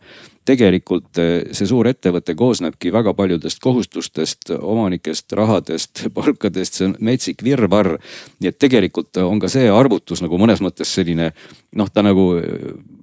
[0.51, 7.45] tegelikult eh, see suur ettevõte koosnebki väga paljudest kohustustest, omanikest, rahadest, palkadest, see on metsik
[7.47, 7.97] virvarr.
[8.41, 11.33] nii et tegelikult on ka see arvutus nagu mõnes mõttes selline
[11.77, 12.33] noh, ta nagu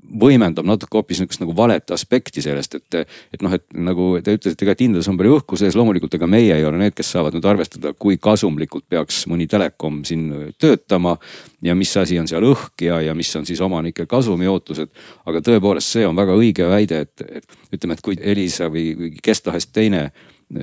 [0.07, 4.67] võimendab natuke hoopis niisugust nagu valet aspekti sellest, et, et noh, et nagu te ütlesite
[4.67, 7.35] ka, et hindades on palju õhku sees, loomulikult ega meie ei ole need, kes saavad
[7.35, 11.17] nüüd arvestada, kui kasumlikult peaks mõni telekom siin töötama.
[11.61, 14.89] ja mis asi on seal õhk ja, ja mis on siis omanike kasumioootused.
[15.25, 19.13] aga tõepoolest, see on väga õige väide, et, et ütleme, et kui Elisa või, või
[19.23, 20.11] kes tahes teine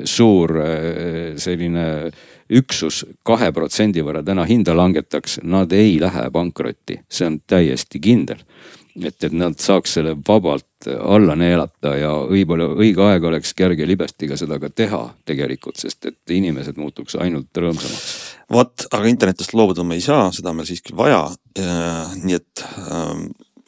[0.05, 2.11] suur äh, selline
[2.51, 8.41] üksus kahe protsendi võrra täna hinda langetaks, nad ei lähe pankrotti, see on täiesti kindel
[9.03, 14.37] et, et nad saaks selle vabalt alla neelata ja võib-olla õige aeg oleks kerge libestiga
[14.39, 18.13] seda ka teha tegelikult, sest et inimesed muutuks ainult rõõmsamaks.
[18.53, 21.25] vot, aga internetist loobuda me ei saa, seda on meil siiski vaja.
[21.59, 23.15] Äh, nii et äh,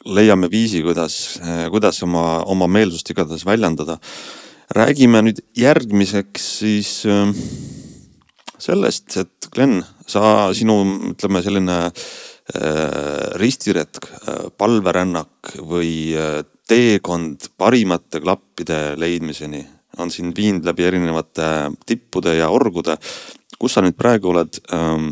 [0.07, 3.99] leiame viisi, kuidas, äh, kuidas oma, oma meelsust igatahes väljendada.
[4.75, 7.31] räägime nüüd järgmiseks siis äh,
[8.59, 10.81] sellest, et Glen, sa, sinu
[11.13, 11.91] ütleme selline Äh,
[13.37, 19.63] ristiretk, äh, palverännak või äh, teekond parimate klappide leidmiseni
[19.97, 22.97] on sind viinud läbi erinevate tippude ja orgude.
[23.57, 25.09] kus sa nüüd praegu oled ähm,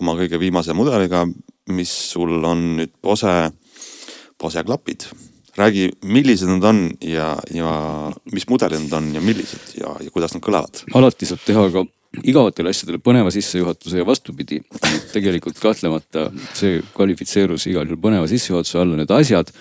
[0.00, 1.24] oma kõige viimase mudeliga,
[1.72, 3.50] mis sul on nüüd Bose,
[4.38, 5.08] Bose klapid?
[5.56, 7.70] räägi, millised nad on ja, ja
[8.32, 10.82] mis mudelid nad on ja millised ja, ja kuidas nad kõlavad?
[10.94, 11.86] alati saab teha ka
[12.24, 14.60] igavatele asjadele põneva sissejuhatuse ja vastupidi.
[15.12, 19.52] tegelikult kahtlemata see kvalifitseerus igal juhul põneva sissejuhatuse alla, need asjad,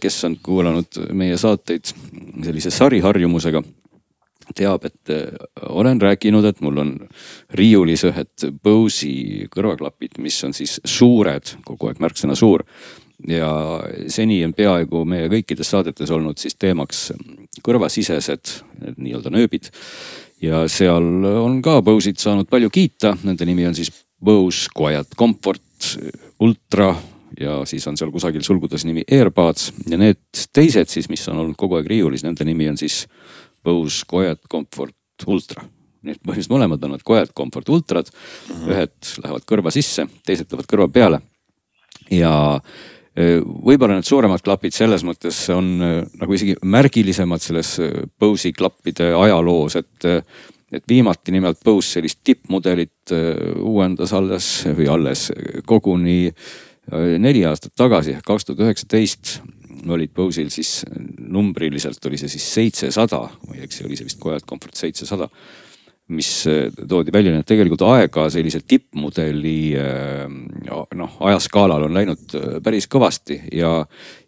[0.00, 1.92] kes on kuulanud meie saateid
[2.44, 3.62] sellise sariharjumusega
[4.52, 5.30] teab, et eh,
[5.68, 6.92] olen rääkinud, et mul on
[7.56, 12.66] riiulis ühed Bose'i kõrvaklapid, mis on siis suured, kogu aeg märksõna suur.
[13.28, 13.48] ja
[14.10, 17.12] seni on peaaegu meie kõikides saadetes olnud siis teemaks
[17.64, 18.50] kõrvasisesed
[18.98, 19.70] nii-öelda nööbid
[20.44, 23.90] ja seal on ka Bose'id saanud palju kiita, nende nimi on siis
[24.24, 25.96] Bose Quiet Comfort
[26.40, 26.94] Ultra
[27.40, 30.20] ja siis on seal kusagil sulgudes nimi AirPods ja need
[30.54, 33.04] teised siis, mis on olnud kogu aeg riiulis, nende nimi on siis
[33.64, 35.64] Bose Quiet Comfort Ultra.
[36.04, 38.72] nii et põhimõtteliselt mõlemad on need Quiet Comfort Ultrad mm, -hmm.
[38.72, 41.20] ühed lähevad kõrva sisse, teised lähevad kõrva peale.
[42.10, 42.60] ja
[43.14, 47.76] võib-olla need suuremad klapid selles mõttes on nagu isegi märgilisemad selles
[48.18, 50.08] Bose'i klappide ajaloos, et
[50.74, 53.12] et viimati nimelt Bose sellist tippmudelit
[53.62, 55.28] uuendas alles või alles
[55.70, 56.32] koguni
[57.22, 59.36] neli aastat tagasi, kaks tuhat üheksateist
[59.94, 60.82] olid Bose'il siis
[61.18, 65.28] numbriliselt oli see siis seitsesada, ma ei eksi, oli see vist Quiet Comfort seitsesada
[66.12, 70.24] mis äh, toodi välja, nii et tegelikult aega sellise tippmudeli äh,
[70.98, 73.78] noh, ajaskaalal on läinud päris kõvasti ja,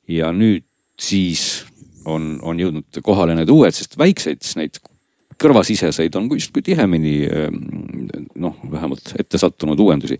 [0.08, 0.64] ja nüüd
[1.00, 1.66] siis
[2.08, 4.80] on, on jõudnud kohale need uued, sest väikseid neid
[5.36, 7.16] kõrvasiseseid on justkui tihemini
[8.40, 10.16] noh, vähemalt ette sattunud uuendusi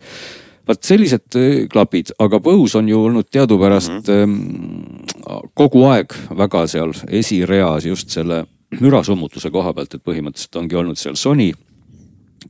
[0.67, 5.51] vaat sellised äh, klapid, aga Bose on ju olnud teadupärast mm -hmm.
[5.55, 8.47] kogu aeg väga seal esireas just selle
[8.81, 11.53] mürasummutuse koha pealt, et põhimõtteliselt ongi olnud seal Sony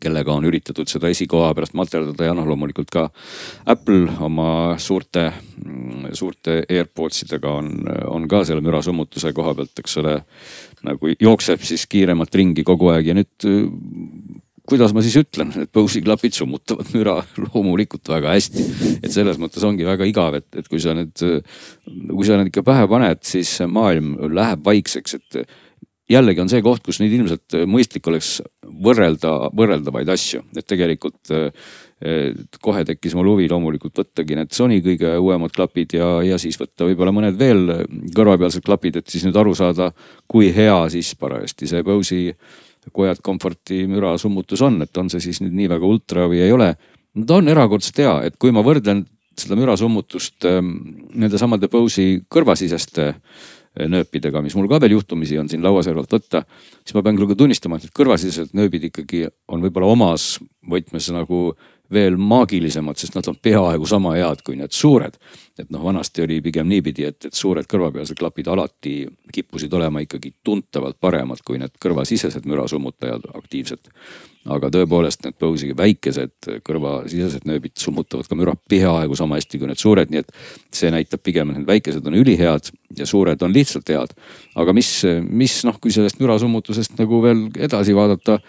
[0.00, 3.06] kellega on üritatud seda esikoha pärast materdada ja noh, loomulikult ka
[3.72, 4.48] Apple oma
[4.82, 5.28] suurte,
[6.16, 7.70] suurte AirPods idega on,
[8.12, 10.18] on ka selle mürasummutuse koha pealt, eks ole.
[10.86, 13.46] nagu jookseb siis kiiremat ringi kogu aeg ja nüüd
[14.66, 18.64] kuidas ma siis ütlen, need Bose'i klapid summutavad müra loomulikult väga hästi.
[18.98, 21.14] et selles mõttes ongi väga igav, et, et kui sa nüüd,
[22.10, 25.40] kui sa need ikka pähe paned, siis maailm läheb vaikseks, et
[26.10, 31.32] jällegi on see koht, kus nüüd ilmselt mõistlik oleks võrrelda võrreldavaid asju, et tegelikult
[32.62, 36.84] kohe tekkis mul huvi loomulikult võttagi need Sony kõige uuemad klapid ja, ja siis võtta
[36.84, 37.72] võib-olla mõned veel
[38.14, 39.88] kõrvapealsed klapid, et siis nüüd aru saada,
[40.28, 42.28] kui hea siis parajasti see Bose'i
[42.92, 46.74] Quiet Comforti mürasummutus on, et on see siis nüüd nii väga ultra või ei ole.
[47.16, 50.76] no ta on erakordselt hea, et kui ma võrdlen seda mürasummutust ähm,
[51.16, 56.42] nende samade Bose'i kõrvasiseste äh, nööpidega, mis mul ka veel juhtumisi on siin lauaservalt võtta,
[56.82, 60.36] siis ma pean küll ka tunnistama, et need kõrvasisesed nööbid ikkagi on võib-olla omas
[60.66, 61.50] võtmes nagu
[61.92, 65.18] veel maagilisemad, sest nad on peaaegu sama head kui need suured.
[65.58, 70.34] et noh, vanasti oli pigem niipidi, et, et suured kõrvapealsed klapid alati kippusid olema ikkagi
[70.44, 73.88] tuntavalt paremad kui need kõrvasisesed mürasummutajad aktiivselt.
[74.52, 79.80] Aga tõepoolest need Bose'i väikesed kõrvasisesed nööbid summutavad ka müra peaaegu sama hästi kui need
[79.80, 80.32] suured, nii et
[80.74, 84.14] see näitab pigem, et need väikesed on ülihead ja suured on lihtsalt head.
[84.54, 84.90] aga mis,
[85.26, 88.40] mis noh, kui sellest mürasummutusest nagu veel edasi vaadata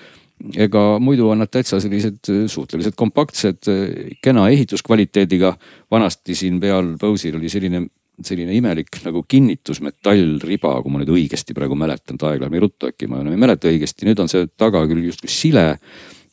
[0.57, 3.69] ega muidu on nad täitsa sellised suhteliselt kompaktsed,
[4.21, 5.55] kena ehituskvaliteediga.
[5.91, 7.87] vanasti siin peal Bose'il oli selline,
[8.25, 12.89] selline imelik nagu kinnitusmetallriba, kui ma nüüd õigesti praegu mäletan, et aeg läheb nii ruttu
[12.89, 15.67] äkki, ma enam ei mäleta õigesti, nüüd on see taga küll justkui sile.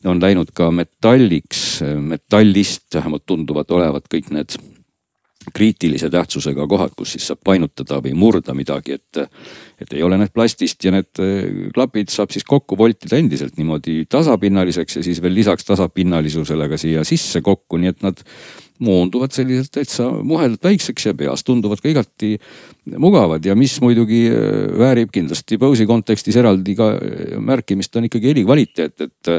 [0.05, 4.53] on läinud ka metalliks, metallist vähemalt tunduvad olevat kõik need
[5.53, 9.19] kriitilise tähtsusega kohad, kus siis saab painutada või murda midagi, et,
[9.81, 14.03] et ei ole need plastist ja need äh, klapid saab siis kokku voltida endiselt niimoodi
[14.09, 18.25] tasapinnaliseks ja siis veel lisaks tasapinnalisusele ka siia sisse kokku, nii et nad
[18.83, 22.33] moonduvad selliselt täitsa muhedalt väikseks ja peas tunduvad ka igati
[22.99, 28.33] mugavad ja mis muidugi äh, väärib kindlasti Bose'i kontekstis eraldi ka äh, märkimist, on ikkagi
[28.33, 29.33] helikvaliteet, et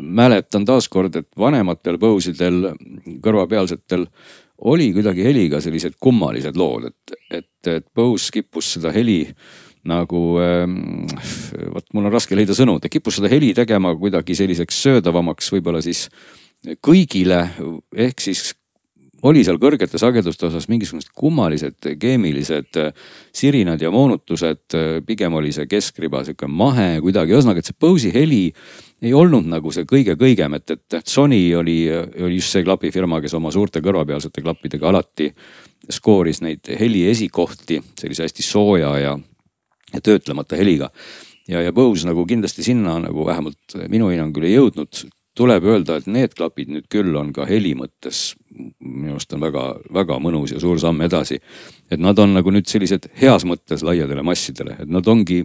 [0.00, 2.72] mäletan taaskord, et vanematel Bose'idel
[3.24, 4.06] kõrvapealsetel
[4.70, 9.24] oli kuidagi heliga sellised kummalised lood, et, et, et Bose kippus seda heli
[9.86, 11.06] nagu ähm,,
[11.74, 15.82] vot mul on raske leida sõnu, ta kippus seda heli tegema kuidagi selliseks söödavamaks võib-olla
[15.84, 16.06] siis
[16.82, 17.42] kõigile,
[17.94, 18.50] ehk siis
[19.26, 22.78] oli seal kõrgete sageduste osas mingisugused kummalised keemilised
[23.34, 24.76] sirinad ja moonutused.
[25.06, 28.42] pigem oli see keskriba sihuke mahe kuidagi, ühesõnaga, et see Bose'i heli
[29.02, 31.78] ei olnud nagu see kõige kõigem, et, et Sony oli,
[32.22, 35.30] oli just see klapifirma, kes oma suurte kõrvapealsete klappidega alati
[35.92, 39.18] skooris neid heli esikohti sellise hästi sooja ja,
[39.92, 40.90] ja töötlemata heliga.
[41.48, 45.06] ja, ja Bose nagu kindlasti sinna nagu vähemalt minu hinnangul ei jõudnud.
[45.36, 48.30] Tuleb öelda, et need klapid nüüd küll on ka heli mõttes
[48.80, 51.38] minu arust on väga-väga mõnus ja suur samm edasi.
[51.90, 55.44] et nad on nagu nüüd sellised heas mõttes laiadele massidele, et nad ongi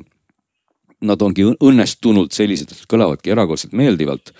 [1.01, 4.33] nad ongi õnnestunult sellised, et kõlavadki erakordselt meeldivalt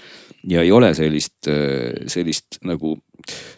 [0.50, 1.48] ja ei ole sellist,
[2.08, 2.96] sellist nagu,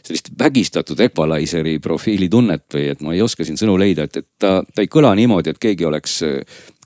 [0.04, 4.28] sellist vägistatud equalizer'i profiili tunnet või et ma ei oska siin sõnu leida, et, et
[4.40, 6.20] ta, ta ei kõla niimoodi, et keegi oleks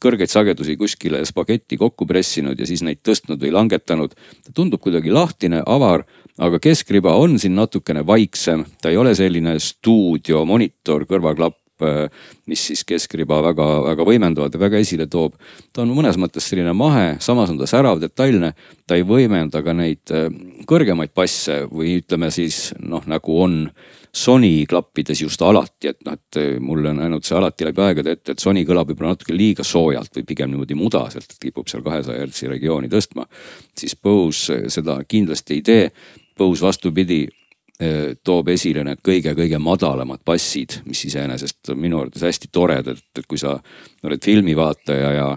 [0.02, 4.14] kõrgeid sagedusi kuskile spagetti kokku pressinud ja siis neid tõstnud või langetanud.
[4.46, 6.06] ta tundub kuidagi lahtine, avar,
[6.38, 11.67] aga keskriba on siin natukene vaiksem, ta ei ole selline stuudiomonitor, kõrvaklapp Äh,
[12.48, 15.36] mis siis keskriba väga-väga võimendavad ja väga esile toob.
[15.74, 18.54] ta on mõnes mõttes selline mahe, samas on ta särav, detailne.
[18.88, 20.28] ta ei võimenda ka neid äh,
[20.66, 23.70] kõrgemaid basse või ütleme siis noh, nagu on
[24.18, 28.12] Sony klappides just alati, et noh, et äh, mulle on ainult see alati läbi aegade
[28.18, 31.84] ette, et Sony kõlab võib-olla natuke liiga soojalt või pigem niimoodi mudaselt, et kipub seal
[31.86, 33.28] kahesaja hertsi regiooni tõstma.
[33.78, 35.92] siis Bose seda kindlasti ei tee.
[36.38, 37.47] Bose vastupidi Äh,
[38.24, 43.38] toob esile need kõige-kõige madalamad bassid, mis iseenesest on minu arvates hästi toredad, et kui
[43.38, 43.52] sa
[44.04, 45.28] oled filmivaataja ja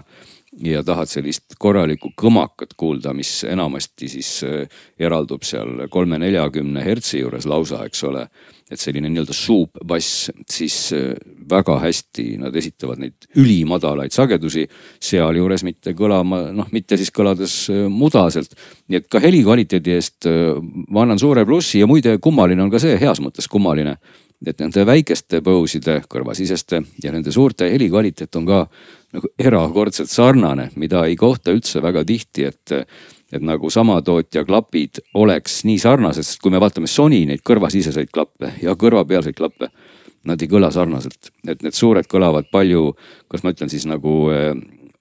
[0.59, 7.47] ja tahad sellist korralikku kõmakat kuulda, mis enamasti siis äh, eraldub seal kolme-neljakümne hertsi juures
[7.47, 8.25] lausa, eks ole.
[8.71, 11.11] Et selline nii-öelda suupbass, siis äh,
[11.49, 14.65] väga hästi nad esitavad neid ülimadalaid sagedusi,
[15.03, 18.55] sealjuures mitte kõlama, noh, mitte siis kõlades äh, mudaselt.
[18.87, 20.27] nii et ka heli kvaliteedi eest
[20.91, 23.97] ma annan suure plussi ja muide, kummaline on ka see, heas mõttes kummaline
[24.47, 28.61] et nende väikeste põuside, kõrvasiseste ja nende suurte heli kvaliteet on ka
[29.13, 32.73] nagu erakordselt sarnane, mida ei kohta üldse väga tihti, et,
[33.31, 38.11] et nagu sama tootja klapid oleks nii sarnased, sest kui me vaatame Sony neid kõrvasiseseid
[38.13, 39.71] klappe ja kõrvapealseid klappe,
[40.27, 42.91] nad ei kõla sarnaselt, et need suured kõlavad palju,
[43.31, 44.51] kas ma ütlen siis nagu äh,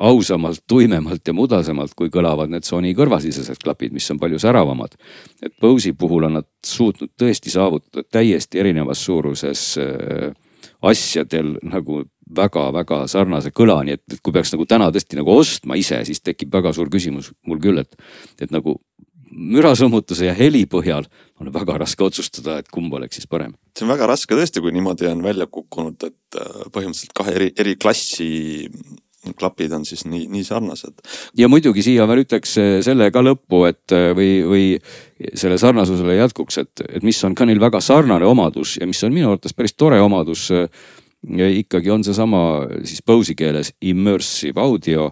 [0.00, 4.96] ausamalt, tuimemalt ja mudasemalt, kui kõlavad need Sony kõrvasisesed klapid, mis on palju säravamad.
[5.42, 10.32] et Bose'i puhul on nad suutnud tõesti saavutada täiesti erinevas suuruses äh,
[10.82, 12.04] asjadel nagu
[12.36, 16.52] väga-väga sarnase kõla, nii et, kui peaks nagu täna tõesti nagu ostma ise, siis tekib
[16.54, 17.96] väga suur küsimus mul küll, et,
[18.40, 18.78] et nagu
[19.30, 21.06] mürasummutuse ja heli põhjal
[21.40, 23.54] on väga raske otsustada, et kumb oleks siis parem.
[23.76, 27.52] see on väga raske tõesti, kui niimoodi on välja kukkunud, et äh, põhimõtteliselt kahe eri,
[27.58, 28.30] eri klassi
[29.36, 31.02] klapid on siis nii, nii sarnased.
[31.38, 34.64] ja muidugi siia veel ütleks äh, selle ka lõppu, et äh, või, või
[35.34, 39.14] selle sarnasusele jätkuks, et, et mis on ka neil väga sarnane omadus ja mis on
[39.14, 40.66] minu arvates päris tore omadus ja
[41.28, 45.10] ikkagi on seesama siis Bose'i keeles immersive audio,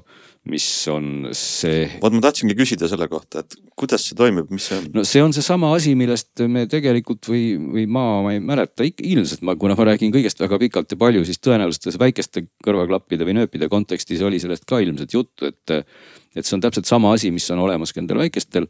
[0.48, 1.84] mis on see.
[2.00, 4.86] vot ma tahtsingi küsida selle kohta, et kuidas see toimib, mis see on?
[4.94, 9.44] no see on seesama asi, millest me tegelikult või, või ma, ma ei mäleta, ilmselt
[9.44, 13.68] ma, kuna ma räägin kõigest väga pikalt ja palju, siis tõenäoliselt väikeste kõrvaklappide või nööpide
[13.68, 15.78] kontekstis oli sellest ka ilmselt juttu, et.
[16.38, 18.68] et see on täpselt sama asi, mis on olemas ka nendel väikestel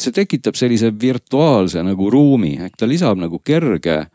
[0.00, 4.06] see tekitab sellise virtuaalse nagu ruumi, ehk ta lisab nagu kerge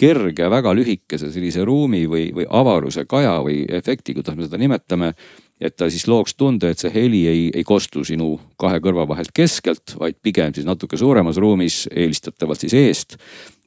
[0.00, 5.12] kerge, väga lühikese sellise ruumi või, või avaruse kaja või efekti, kuidas me seda nimetame.
[5.60, 9.32] et ta siis looks tunde, et see heli ei, ei kostu sinu kahe kõrva vahelt
[9.36, 13.16] keskelt, vaid pigem siis natuke suuremas ruumis, eelistatavalt siis eest.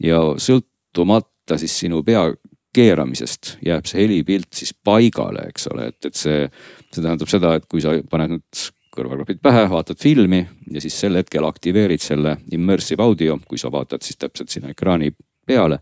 [0.01, 2.31] ja sõltumata siis sinu pea
[2.73, 6.47] keeramisest jääb see helipilt siis paigale, eks ole, et, et see,
[6.89, 10.41] see tähendab seda, et kui sa paned nüüd kõrvaklapid pähe, vaatad filmi
[10.71, 15.13] ja siis sel hetkel aktiveerid selle immersive audio, kui sa vaatad siis täpselt sinna ekraani
[15.45, 15.79] peale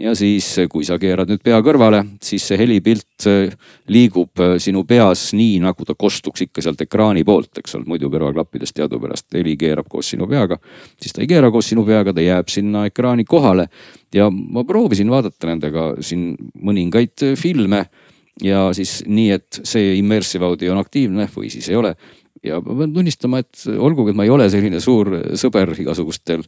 [0.00, 3.52] ja siis, kui sa keerad nüüd pea kõrvale, siis see helipilt äh,
[3.92, 8.10] liigub äh, sinu peas nii, nagu ta kostuks ikka sealt ekraani poolt, eks ole, muidu
[8.12, 10.58] kõrvaklappidest teadupärast heli keerab koos sinu peaga.
[11.00, 13.68] siis ta ei keera koos sinu peaga, ta jääb sinna ekraani kohale.
[14.14, 17.86] ja ma proovisin vaadata nendega siin mõningaid äh, filme
[18.42, 21.96] ja siis nii, et see immersive audio on aktiivne või siis ei ole
[22.46, 26.44] ja ma pean tunnistama, et olgugi, et ma ei ole selline suur sõber igasugustel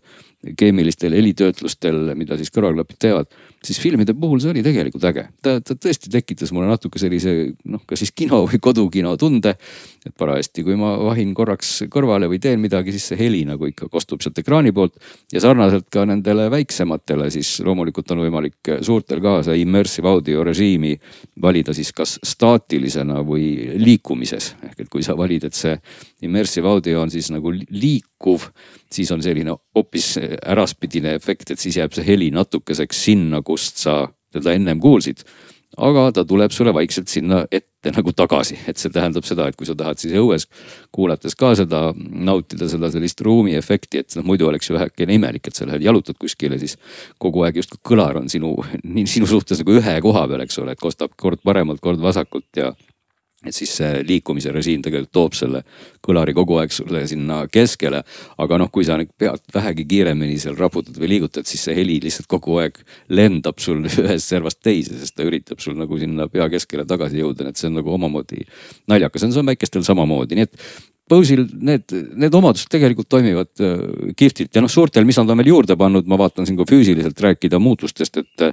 [0.58, 3.32] keemilistel helitöötlustel, mida siis kõrvaklapid teevad,
[3.64, 5.24] siis filmide puhul see oli tegelikult äge.
[5.42, 7.34] ta, ta tõesti tekitas mulle natuke sellise
[7.68, 9.54] noh, kas siis kino või kodukino tunde.
[10.06, 13.88] et parajasti, kui ma vahin korraks kõrvale või teen midagi, siis see heli nagu ikka
[13.92, 14.94] kostub sealt ekraani poolt.
[15.32, 20.94] ja sarnaselt ka nendele väiksematele, siis loomulikult on võimalik suurtel ka see immersive audio režiimi
[21.42, 24.54] valida siis kas staatilisena või liikumises.
[24.70, 25.74] ehk et kui sa valid, et see
[26.22, 27.52] immersive audio on siis nagu
[28.18, 28.48] liikuv,
[28.92, 34.08] siis on selline hoopis äraspidine efekt, et siis jääb see heli natukeseks sinna, kust sa
[34.32, 35.24] teda ennem kuulsid.
[35.76, 39.66] aga ta tuleb sulle vaikselt sinna ette nagu tagasi, et see tähendab seda, et kui
[39.66, 40.46] sa tahad siis õues
[40.90, 45.54] kuulates ka seda nautida seda sellist ruumiefekti, et noh muidu oleks ju vähekene imelik, et
[45.54, 46.78] sa lähed jalutad kuskile, siis
[47.18, 48.56] kogu aeg justkui kõlar on sinu,
[49.04, 52.72] sinu suhtes nagu ühe koha peal, eks ole, et kostab kord paremalt, kord vasakult ja
[53.46, 55.60] et siis see liikumise režiim tegelikult toob selle
[56.02, 58.02] kõlari kogu aeg sulle sinna keskele.
[58.42, 62.00] aga noh, kui sa nüüd pead vähegi kiiremini seal raputad või liigutad, siis see heli
[62.02, 62.80] lihtsalt kogu aeg
[63.14, 67.46] lendab sul ühest servast teise, sest ta üritab sul nagu sinna pea keskele tagasi jõuda,
[67.46, 68.42] nii et see on nagu omamoodi
[68.90, 70.62] naljakas, see on väikestel samamoodi, nii et
[71.08, 71.88] Bose'il need,
[72.20, 73.78] need omadused tegelikult toimivad äh,
[74.12, 74.50] kihvtilt.
[74.52, 77.56] Ja noh, suurtel, mis nad on veel juurde pannud, ma vaatan siin, kui füüsiliselt rääkida
[77.62, 78.44] muutustest, et,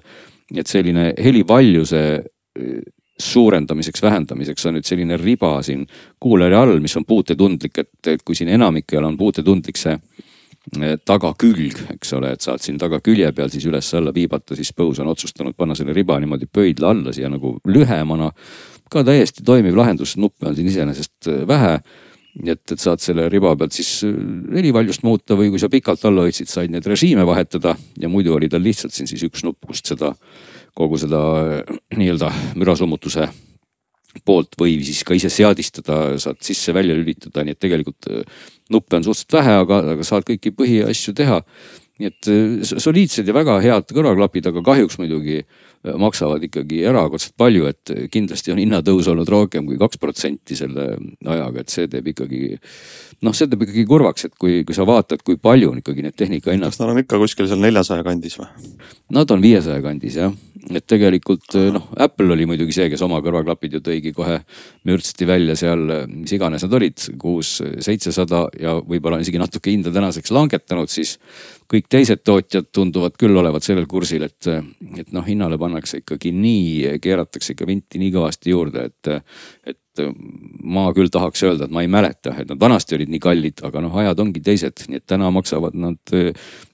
[0.55, 2.05] et selline helivaljuse
[3.19, 5.85] suurendamiseks, vähendamiseks on nüüd selline riba siin
[6.19, 11.79] kuulari all, mis on puutetundlik, et, et kui siin enamikel on puutetundlik see eh, tagakülg,
[11.95, 15.77] eks ole, et saad siin tagakülje peal siis üles-alla viibata, siis Põus on otsustanud panna
[15.79, 18.31] selle riba niimoodi pöidla alla siia nagu lühemana.
[18.91, 21.79] ka täiesti toimiv lahendus, nuppe on siin iseenesest eh, vähe.
[22.35, 24.11] nii et, et saad selle riba pealt siis eh,
[24.57, 28.51] helivaljust muuta või kui sa pikalt alla hoidsid, said neid režiime vahetada ja muidu oli
[28.51, 30.11] tal lihtsalt siin siis üks nupp, kust seda
[30.75, 33.29] kogu seda äh, nii-öelda mürasummutuse
[34.25, 39.07] poolt või siis ka ise seadistada, saad sisse-välja lülitada, nii et tegelikult äh, nuppe on
[39.07, 41.41] suhteliselt vähe, aga, aga saad kõiki põhiasju teha.
[41.99, 45.41] nii et äh, soliidsed ja väga head kõrvaklapid, aga kahjuks muidugi
[45.99, 51.61] maksavad ikkagi erakordselt palju, et kindlasti on hinnatõus olnud rohkem kui kaks protsenti selle ajaga,
[51.61, 52.57] et see teeb ikkagi.
[53.25, 56.17] noh, see teeb ikkagi kurvaks, et kui, kui sa vaatad, kui palju on ikkagi need
[56.17, 56.73] tehnika hinnad.
[56.73, 58.49] kas nad on ikka kuskil seal neljasaja kandis või?
[59.15, 60.33] Nad on viiesaja kandis jah,
[60.73, 64.39] et tegelikult noh, Apple oli muidugi see, kes oma kõrvaklapid ju tõigi kohe
[64.87, 70.33] mürtsti välja seal, mis iganes nad olid, kuus, seitsesada ja võib-olla isegi natuke hinda tänaseks
[70.35, 71.17] langetanud, siis
[71.71, 74.49] kõik teised tootjad tunduvad küll olevat sellel kursil, et,
[74.99, 79.35] et noh, hinnale pannakse ikkagi nii, keeratakse ikka vinti nii kõvasti juurde, et,
[79.67, 80.01] et
[80.63, 83.83] ma küll tahaks öelda, et ma ei mäleta, et nad vanasti olid nii kallid, aga
[83.83, 86.15] noh, ajad ongi teised, nii et täna maksavad nad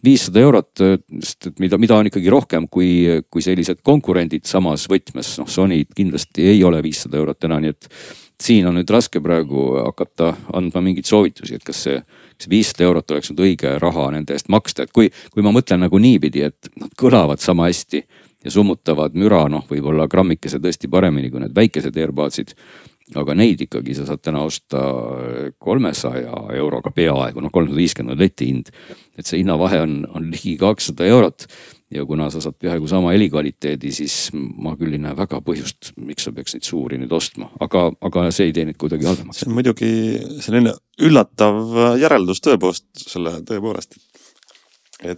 [0.06, 0.84] viissada eurot,
[1.20, 5.84] sest et mida, mida on ikkagi rohkem kui, kui sellised konkurendid samas võtmes, noh, Sony
[5.96, 7.90] kindlasti ei ole viissada eurot täna, nii et
[8.42, 12.02] siin on nüüd raske praegu hakata andma mingeid soovitusi, et kas see
[12.42, 15.84] see viissada eurot oleks nüüd õige raha nende eest maksta, et kui, kui ma mõtlen
[15.86, 18.04] nagu niipidi, et nad kõlavad sama hästi
[18.44, 22.56] ja summutavad müra, noh, võib-olla grammikese tõesti paremini kui need väikesed AirPodsid.
[23.16, 24.80] aga neid ikkagi sa saad täna osta
[25.60, 28.72] kolmesaja euroga peaaegu, noh, kolmsada viiskümmend on letihind.
[29.18, 31.48] et see hinnavahe on, on ligi kakssada eurot
[31.92, 36.24] ja kuna sa saad peaaegu sama helikvaliteedi, siis ma küll ei näe väga põhjust, miks
[36.24, 39.42] sa peaks neid suuri nüüd ostma, aga, aga see ei tee neid kuidagi halvemaks.
[39.42, 39.92] see on muidugi
[40.46, 44.11] selline üllatav järeldus tõepoolest, selle tõepoolest, et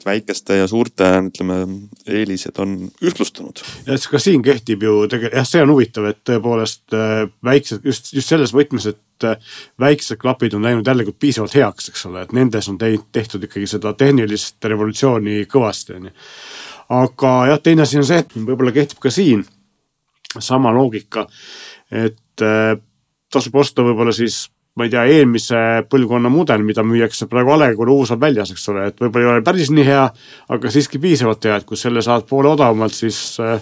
[0.06, 1.60] väikeste ja suurte, ütleme,
[2.08, 3.64] eelised on ühtlustunud.
[4.10, 7.16] ka siin kehtib ju tegelikult, jah, see on huvitav, et tõepoolest äh,
[7.46, 12.06] väiksed, just, just selles võtmes, et äh, väiksed klapid on läinud jällegi piisavalt heaks, eks
[12.10, 16.16] ole, et nendes on tehtud ikkagi seda tehnilist revolutsiooni kõvasti, on ju
[16.90, 19.44] aga jah, teine asi on see, et võib-olla kehtib ka siin
[20.42, 21.28] sama loogika,
[21.92, 22.76] et äh,
[23.34, 25.58] tasub osta võib-olla siis ma ei tea, eelmise
[25.90, 29.28] põlvkonna mudel, mida müüakse praegu A Le Cour uus on väljas, eks ole, et võib-olla
[29.28, 30.06] ei ole päris nii hea,
[30.56, 33.60] aga siiski piisavalt hea, et kui selle saad poole odavamalt, siis äh,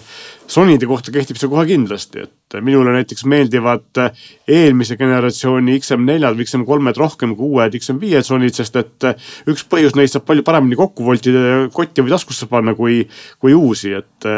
[0.52, 6.48] Sonyde kohta kehtib see kohe kindlasti, et minule näiteks meeldivad äh, eelmise generatsiooni XM4-d või
[6.48, 10.80] XM3-d rohkem kui uued XM5-d Sonyd, sest et äh, üks põhjus neist saab palju paremini
[10.80, 13.02] kokku voltida kotti või taskusse panna kui,
[13.36, 14.32] kui uusi, et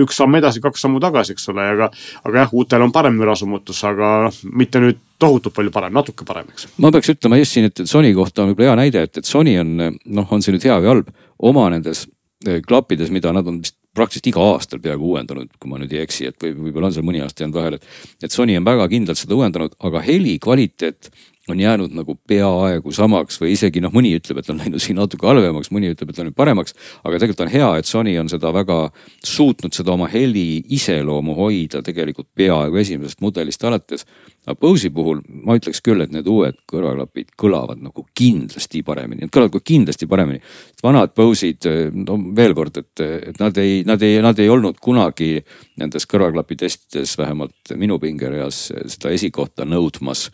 [0.00, 1.90] üks samm edasi, kaks sammu tagasi, eks ole, aga,
[2.24, 6.50] aga jah, uutel on parem mürasummutus, aga noh, mitte nüüd tohutult palju parem, natuke parem,
[6.50, 6.68] eks.
[6.82, 9.54] ma peaks ütlema just siin, et Sony kohta on võib-olla hea näide, et, et Sony
[9.62, 11.14] on noh, on see nüüd hea või halb,
[11.50, 12.06] oma nendes
[12.46, 16.02] eh, klappides, mida nad on vist praktiliselt iga aastal peaaegu uuendanud, kui ma nüüd ei
[16.02, 18.16] eksi, et või võib-olla on seal mõni aasta jäänud vahele, et.
[18.26, 21.12] et Sony on väga kindlalt seda uuendanud, aga heli kvaliteet
[21.48, 25.26] on jäänud nagu peaaegu samaks või isegi noh, mõni ütleb, et on läinud siin natuke
[25.28, 26.72] halvemaks, mõni ütleb, et on nüüd paremaks.
[27.04, 28.78] aga tegelikult on hea, et Sony on seda väga
[29.24, 34.06] suutnud seda oma heli iseloomu hoida tegelikult peaaegu esimesest mudelist alates.
[34.46, 39.36] aga Bose'i puhul ma ütleks küll, et need uued kõrvaklapid kõlavad nagu kindlasti paremini, need
[39.36, 40.40] kõlavad kindlasti paremini.
[40.82, 45.44] vanad Bose'id, no veel kord, et, et nad ei, nad ei, nad ei olnud kunagi
[45.76, 50.30] nendes kõrvaklapi testides vähemalt minu pingereas seda esikohta nõudmas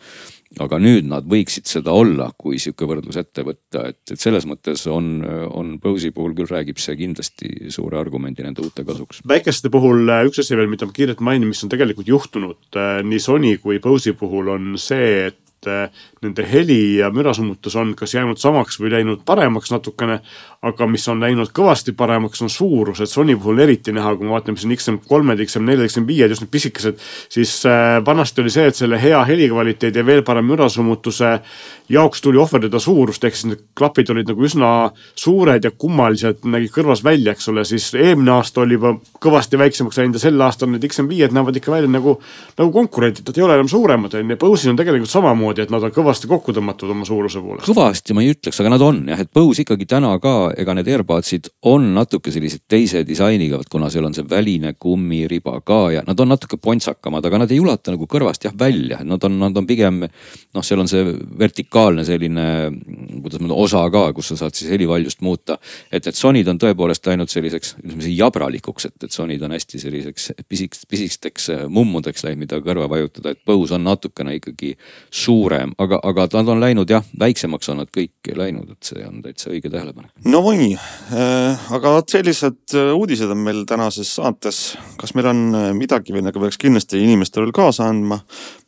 [0.59, 4.83] aga nüüd nad võiksid seda olla, kui sihuke võrdlus ette võtta, et, et selles mõttes
[4.91, 9.21] on, on Bose'i puhul küll räägib see kindlasti suure argumendi nende uute kasuks.
[9.27, 12.99] väikeste puhul äh, üks asi veel, mida ma kiirelt mainin, mis on tegelikult juhtunud äh,
[13.07, 18.17] nii Sony kui Bose'i puhul on see, et äh, nende heli ja mürasummutus on kas
[18.17, 20.19] jäänud samaks või läinud paremaks natukene,
[20.61, 24.35] aga mis on läinud kõvasti paremaks, on suurus, et Sony puhul eriti näha, kui me
[24.35, 26.99] vaatame siin XM3-d, XM4-d, XM5-d, just need pisikesed,
[27.33, 31.31] siis äh, vanasti oli see, et selle hea helikvaliteedi ja veel parem mürasummutuse
[31.91, 34.69] jaoks tuli ohverdada suurust, ehk siis need klapid olid nagu üsna
[35.17, 39.97] suured ja kummalised, nägid kõrvas välja, eks ole, siis eelmine aasta oli juba kõvasti väiksemaks
[39.97, 42.19] läinud ja sel aastal need XM5-d näevad ikka välja nagu,
[42.61, 44.39] nagu konkurendid, nad ei ole enam suuremad, on ju.
[44.45, 47.65] Bose'il on tegelikult samamoodi, et nad on kõvasti kokku tõmmatud oma suuruse poolest.
[47.65, 50.89] kõvasti ma ei ütleks, aga nad on jah, et Bose ikkagi täna ka ega need
[50.91, 56.03] AirPodsid on natuke sellised teise disainiga, vot kuna seal on see väline kummiriba ka ja
[56.07, 59.57] nad on natuke pontsakamad, aga nad ei ulata nagu kõrvast jah välja, nad on, nad
[59.57, 62.45] on pigem noh, seal on see vertikaalne selline,
[63.21, 65.57] kuidas ma ütlen, osa ka, kus sa saad siis helivaljust muuta.
[65.91, 70.31] et need Sonyd on tõepoolest läinud selliseks, ütleme jabralikuks, et, et Sonyd on hästi selliseks
[70.49, 74.75] pisiks, pisikesteks mummudeks läinud, mida kõrva vajutada, et Bose on natukene ikkagi
[75.09, 79.21] suurem, aga, aga nad on läinud jah, väiksemaks on nad kõik läinud, et see on
[79.25, 80.11] täitsa õige tähelepanek.
[80.25, 80.73] no nii,
[81.13, 84.59] äh, aga vot sellised äh, uudised on meil tänases saates.
[84.99, 88.17] kas meil on äh, midagi, millega peaks kindlasti inimestele veel kaasa andma?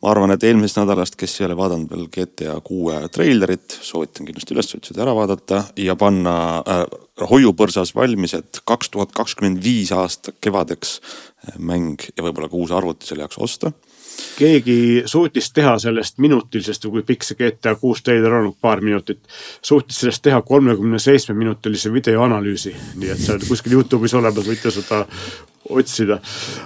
[0.02, 4.56] ma arvan, et eelmisest nädalast, kes ei ole vaadanud veel GTA kuue treilerit, soovitan kindlasti
[4.56, 6.84] üles otsida, ära vaadata ja panna äh,
[7.30, 11.00] hoiupõrsas valmis, et kaks tuhat kakskümmend viis aasta kevadeks
[11.58, 13.74] mäng ja võib-olla ka uus arvuti selle jaoks osta
[14.38, 19.22] keegi suutis teha sellest minutilisest või kui pikk see GTA kuus treiler on, paar minutit,
[19.62, 24.72] suutis sellest teha kolmekümne seitsme minutilise videoanalüüsi, nii et see on kuskil Youtube'is olemas, võite
[24.74, 25.04] seda
[25.70, 26.20] otsida.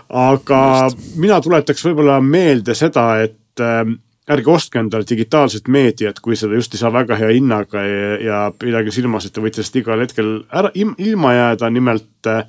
[0.09, 1.17] aga Just.
[1.21, 3.85] mina tuletaks võib-olla meelde seda, et äh,
[4.29, 8.43] ärge ostke endale digitaalset meediat, kui seda just ei saa väga hea hinnaga ja, ja
[8.59, 12.45] pidage silmas, et te võite sellest igal hetkel ära ilma jääda, nimelt äh,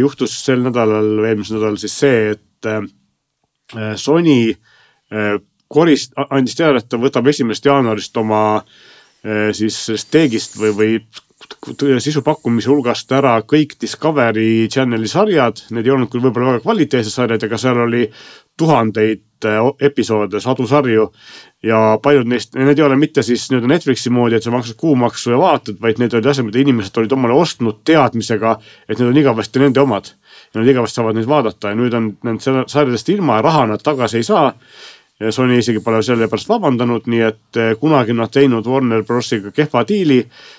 [0.00, 2.88] juhtus sel nädalal või eelmisel nädalal siis see, et äh, Äh,
[3.74, 5.36] Sony äh,
[5.68, 12.22] korist-, andis teada, et ta võtab esimesest jaanuarist oma äh, siis steegist või, või sisu
[12.26, 17.44] pakkumise hulgast ära kõik Discovery Channeli sarjad, need ei olnud küll võib-olla väga kvaliteetsed sarjad,
[17.46, 18.06] aga seal oli
[18.58, 19.22] tuhandeid
[19.80, 21.10] episoode, sadu sarju
[21.62, 25.34] ja paljud neist, need ei ole mitte siis nii-öelda Netflixi moodi, et sa maksad kuumaksu
[25.34, 28.56] ja vaatad, vaid need olid asjad, mida inimesed olid omale ostnud teadmisega,
[28.88, 30.08] et need on igavesti nende omad
[30.54, 33.84] ja nad igavesti saavad neid vaadata ja nüüd on need sarjadest ilma ja raha nad
[33.84, 34.52] tagasi ei saa.
[35.30, 39.80] Sony isegi pole selle pärast vabandanud, nii et eh, kunagi nad teinud Warner Brosiga kehva
[39.88, 40.55] diili eh, eh,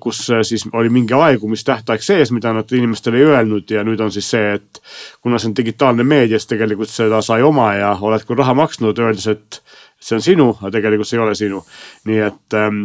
[0.00, 4.28] kus siis oli mingi aegumistähtaeg sees, mida nad inimestele ei öelnud ja nüüd on siis
[4.30, 4.82] see, et
[5.22, 9.00] kuna see on digitaalne meedia, siis tegelikult seda sai oma ja oled küll raha maksnud,
[9.02, 9.58] öeldes, et
[9.98, 11.64] see on sinu, aga tegelikult see ei ole sinu.
[12.06, 12.84] nii et ähm,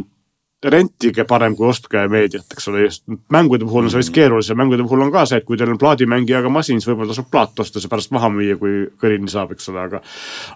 [0.64, 4.84] rentige parem kui ostke meediat, eks ole, just mängude puhul on see vist keerulisem, mängude
[4.84, 7.80] puhul on ka see, et kui teil on plaadimängijaga masin, siis võib-olla tasub plaat osta,
[7.80, 10.01] see pärast maha müüa, kui kõrini saab, eks ole, aga.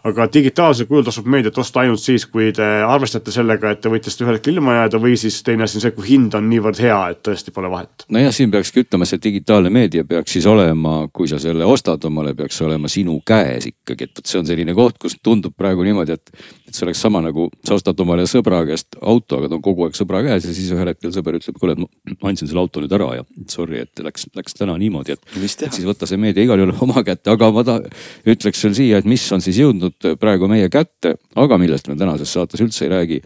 [0.10, 4.10] aga digitaalsel kujul tasub meediat osta ainult siis, kui te arvestate sellega, et te võite
[4.10, 6.84] sellest ühel hetkel ilma jääda või siis teine asi on see, kui hind on niivõrd
[6.84, 8.08] hea, et tõesti pole vahet.
[8.12, 12.36] nojah, siin peakski ütlema, see digitaalne meedia peaks siis olema, kui sa selle ostad omale,
[12.36, 16.16] peaks olema sinu käes ikkagi, et vot see on selline koht, kus tundub praegu niimoodi,
[16.16, 16.32] et,
[16.74, 19.86] et see oleks sama nagu sa ostad omale sõbra käest auto, aga ta on kogu
[19.86, 22.96] aeg sõbra käes ja siis ühel hetkel sõber ütleb, kuule, ma andsin selle auto nüüd
[22.98, 25.38] ära ja sorry, et läks, läks täna niimoodi, et.
[25.38, 27.78] et siis võta see meedia igal juhul oma kätte, aga ma ta,
[28.26, 32.34] ütleks veel siia, et mis on siis jõudnud praegu meie kätte, aga millest me tänases
[32.34, 33.22] saates üldse ei räägi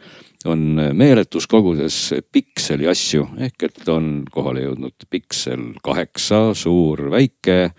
[0.46, 7.72] on meeletus koguses pikseli asju ehk et on kohale jõudnud Pixel kaheksa, suur, väike.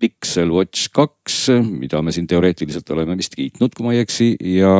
[0.00, 4.74] Pixel Watch kaks, mida me siin teoreetiliselt oleme vist kiitnud, kui ma ei eksi ja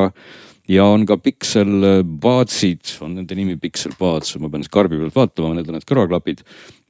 [0.70, 5.16] ja on ka Pixel Buds'id, on nende nimi Pixel Buds, ma pean siis karbi pealt
[5.16, 6.44] vaatama, need on need kõrvaklapid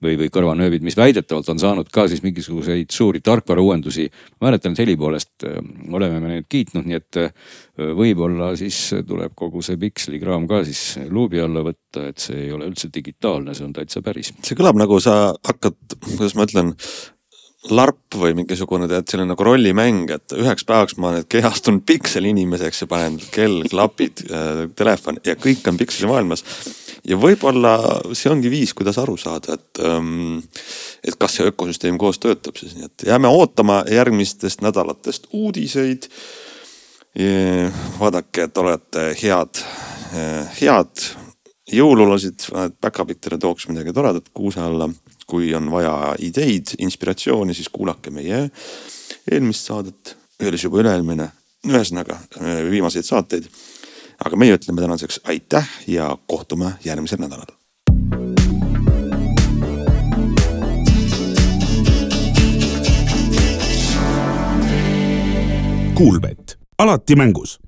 [0.05, 4.09] või, või kõrvanööbid, mis väidetavalt on saanud ka siis mingisuguseid suuri tarkvarauuendusi.
[4.41, 5.61] ma mäletan, et heli poolest äh,
[5.93, 7.33] oleme me neid kiitnud, nii et äh,
[7.97, 12.53] võib-olla siis tuleb kogu see Pixeli kraam ka siis luubi alla võtta, et see ei
[12.53, 14.35] ole üldse digitaalne, see on täitsa päris.
[14.43, 16.75] see kõlab nagu sa hakkad, kuidas ma ütlen
[17.69, 22.85] larp või mingisugune tead selline nagu rollimäng, et üheks päevaks ma olen kehastunud pikseli inimeseks
[22.85, 26.45] ja panen kell, klapid äh,, telefon ja kõik on pikseli maailmas.
[27.05, 27.75] ja võib-olla
[28.17, 30.41] see ongi viis, kuidas aru saada, et ähm,,
[31.05, 36.09] et kas see ökosüsteem koos töötab siis, nii et jääme ootama järgmistest nädalatest uudiseid.
[38.01, 39.63] vaadake, et olete head,
[40.61, 41.07] head
[41.73, 42.47] jõululasid,
[42.81, 44.89] päkapikk teile tooks midagi toredat kuuse alla
[45.31, 48.49] kui on vaja ideid, inspiratsiooni, siis kuulake meie
[49.31, 51.31] eelmist saadet, öelis juba üle-eelmine,
[51.69, 52.19] ühesõnaga
[52.71, 53.47] viimaseid saateid.
[54.21, 57.57] aga meie ütleme tänaseks aitäh ja kohtume järgmisel nädalal.
[65.95, 67.59] Kuulmet, alati mängus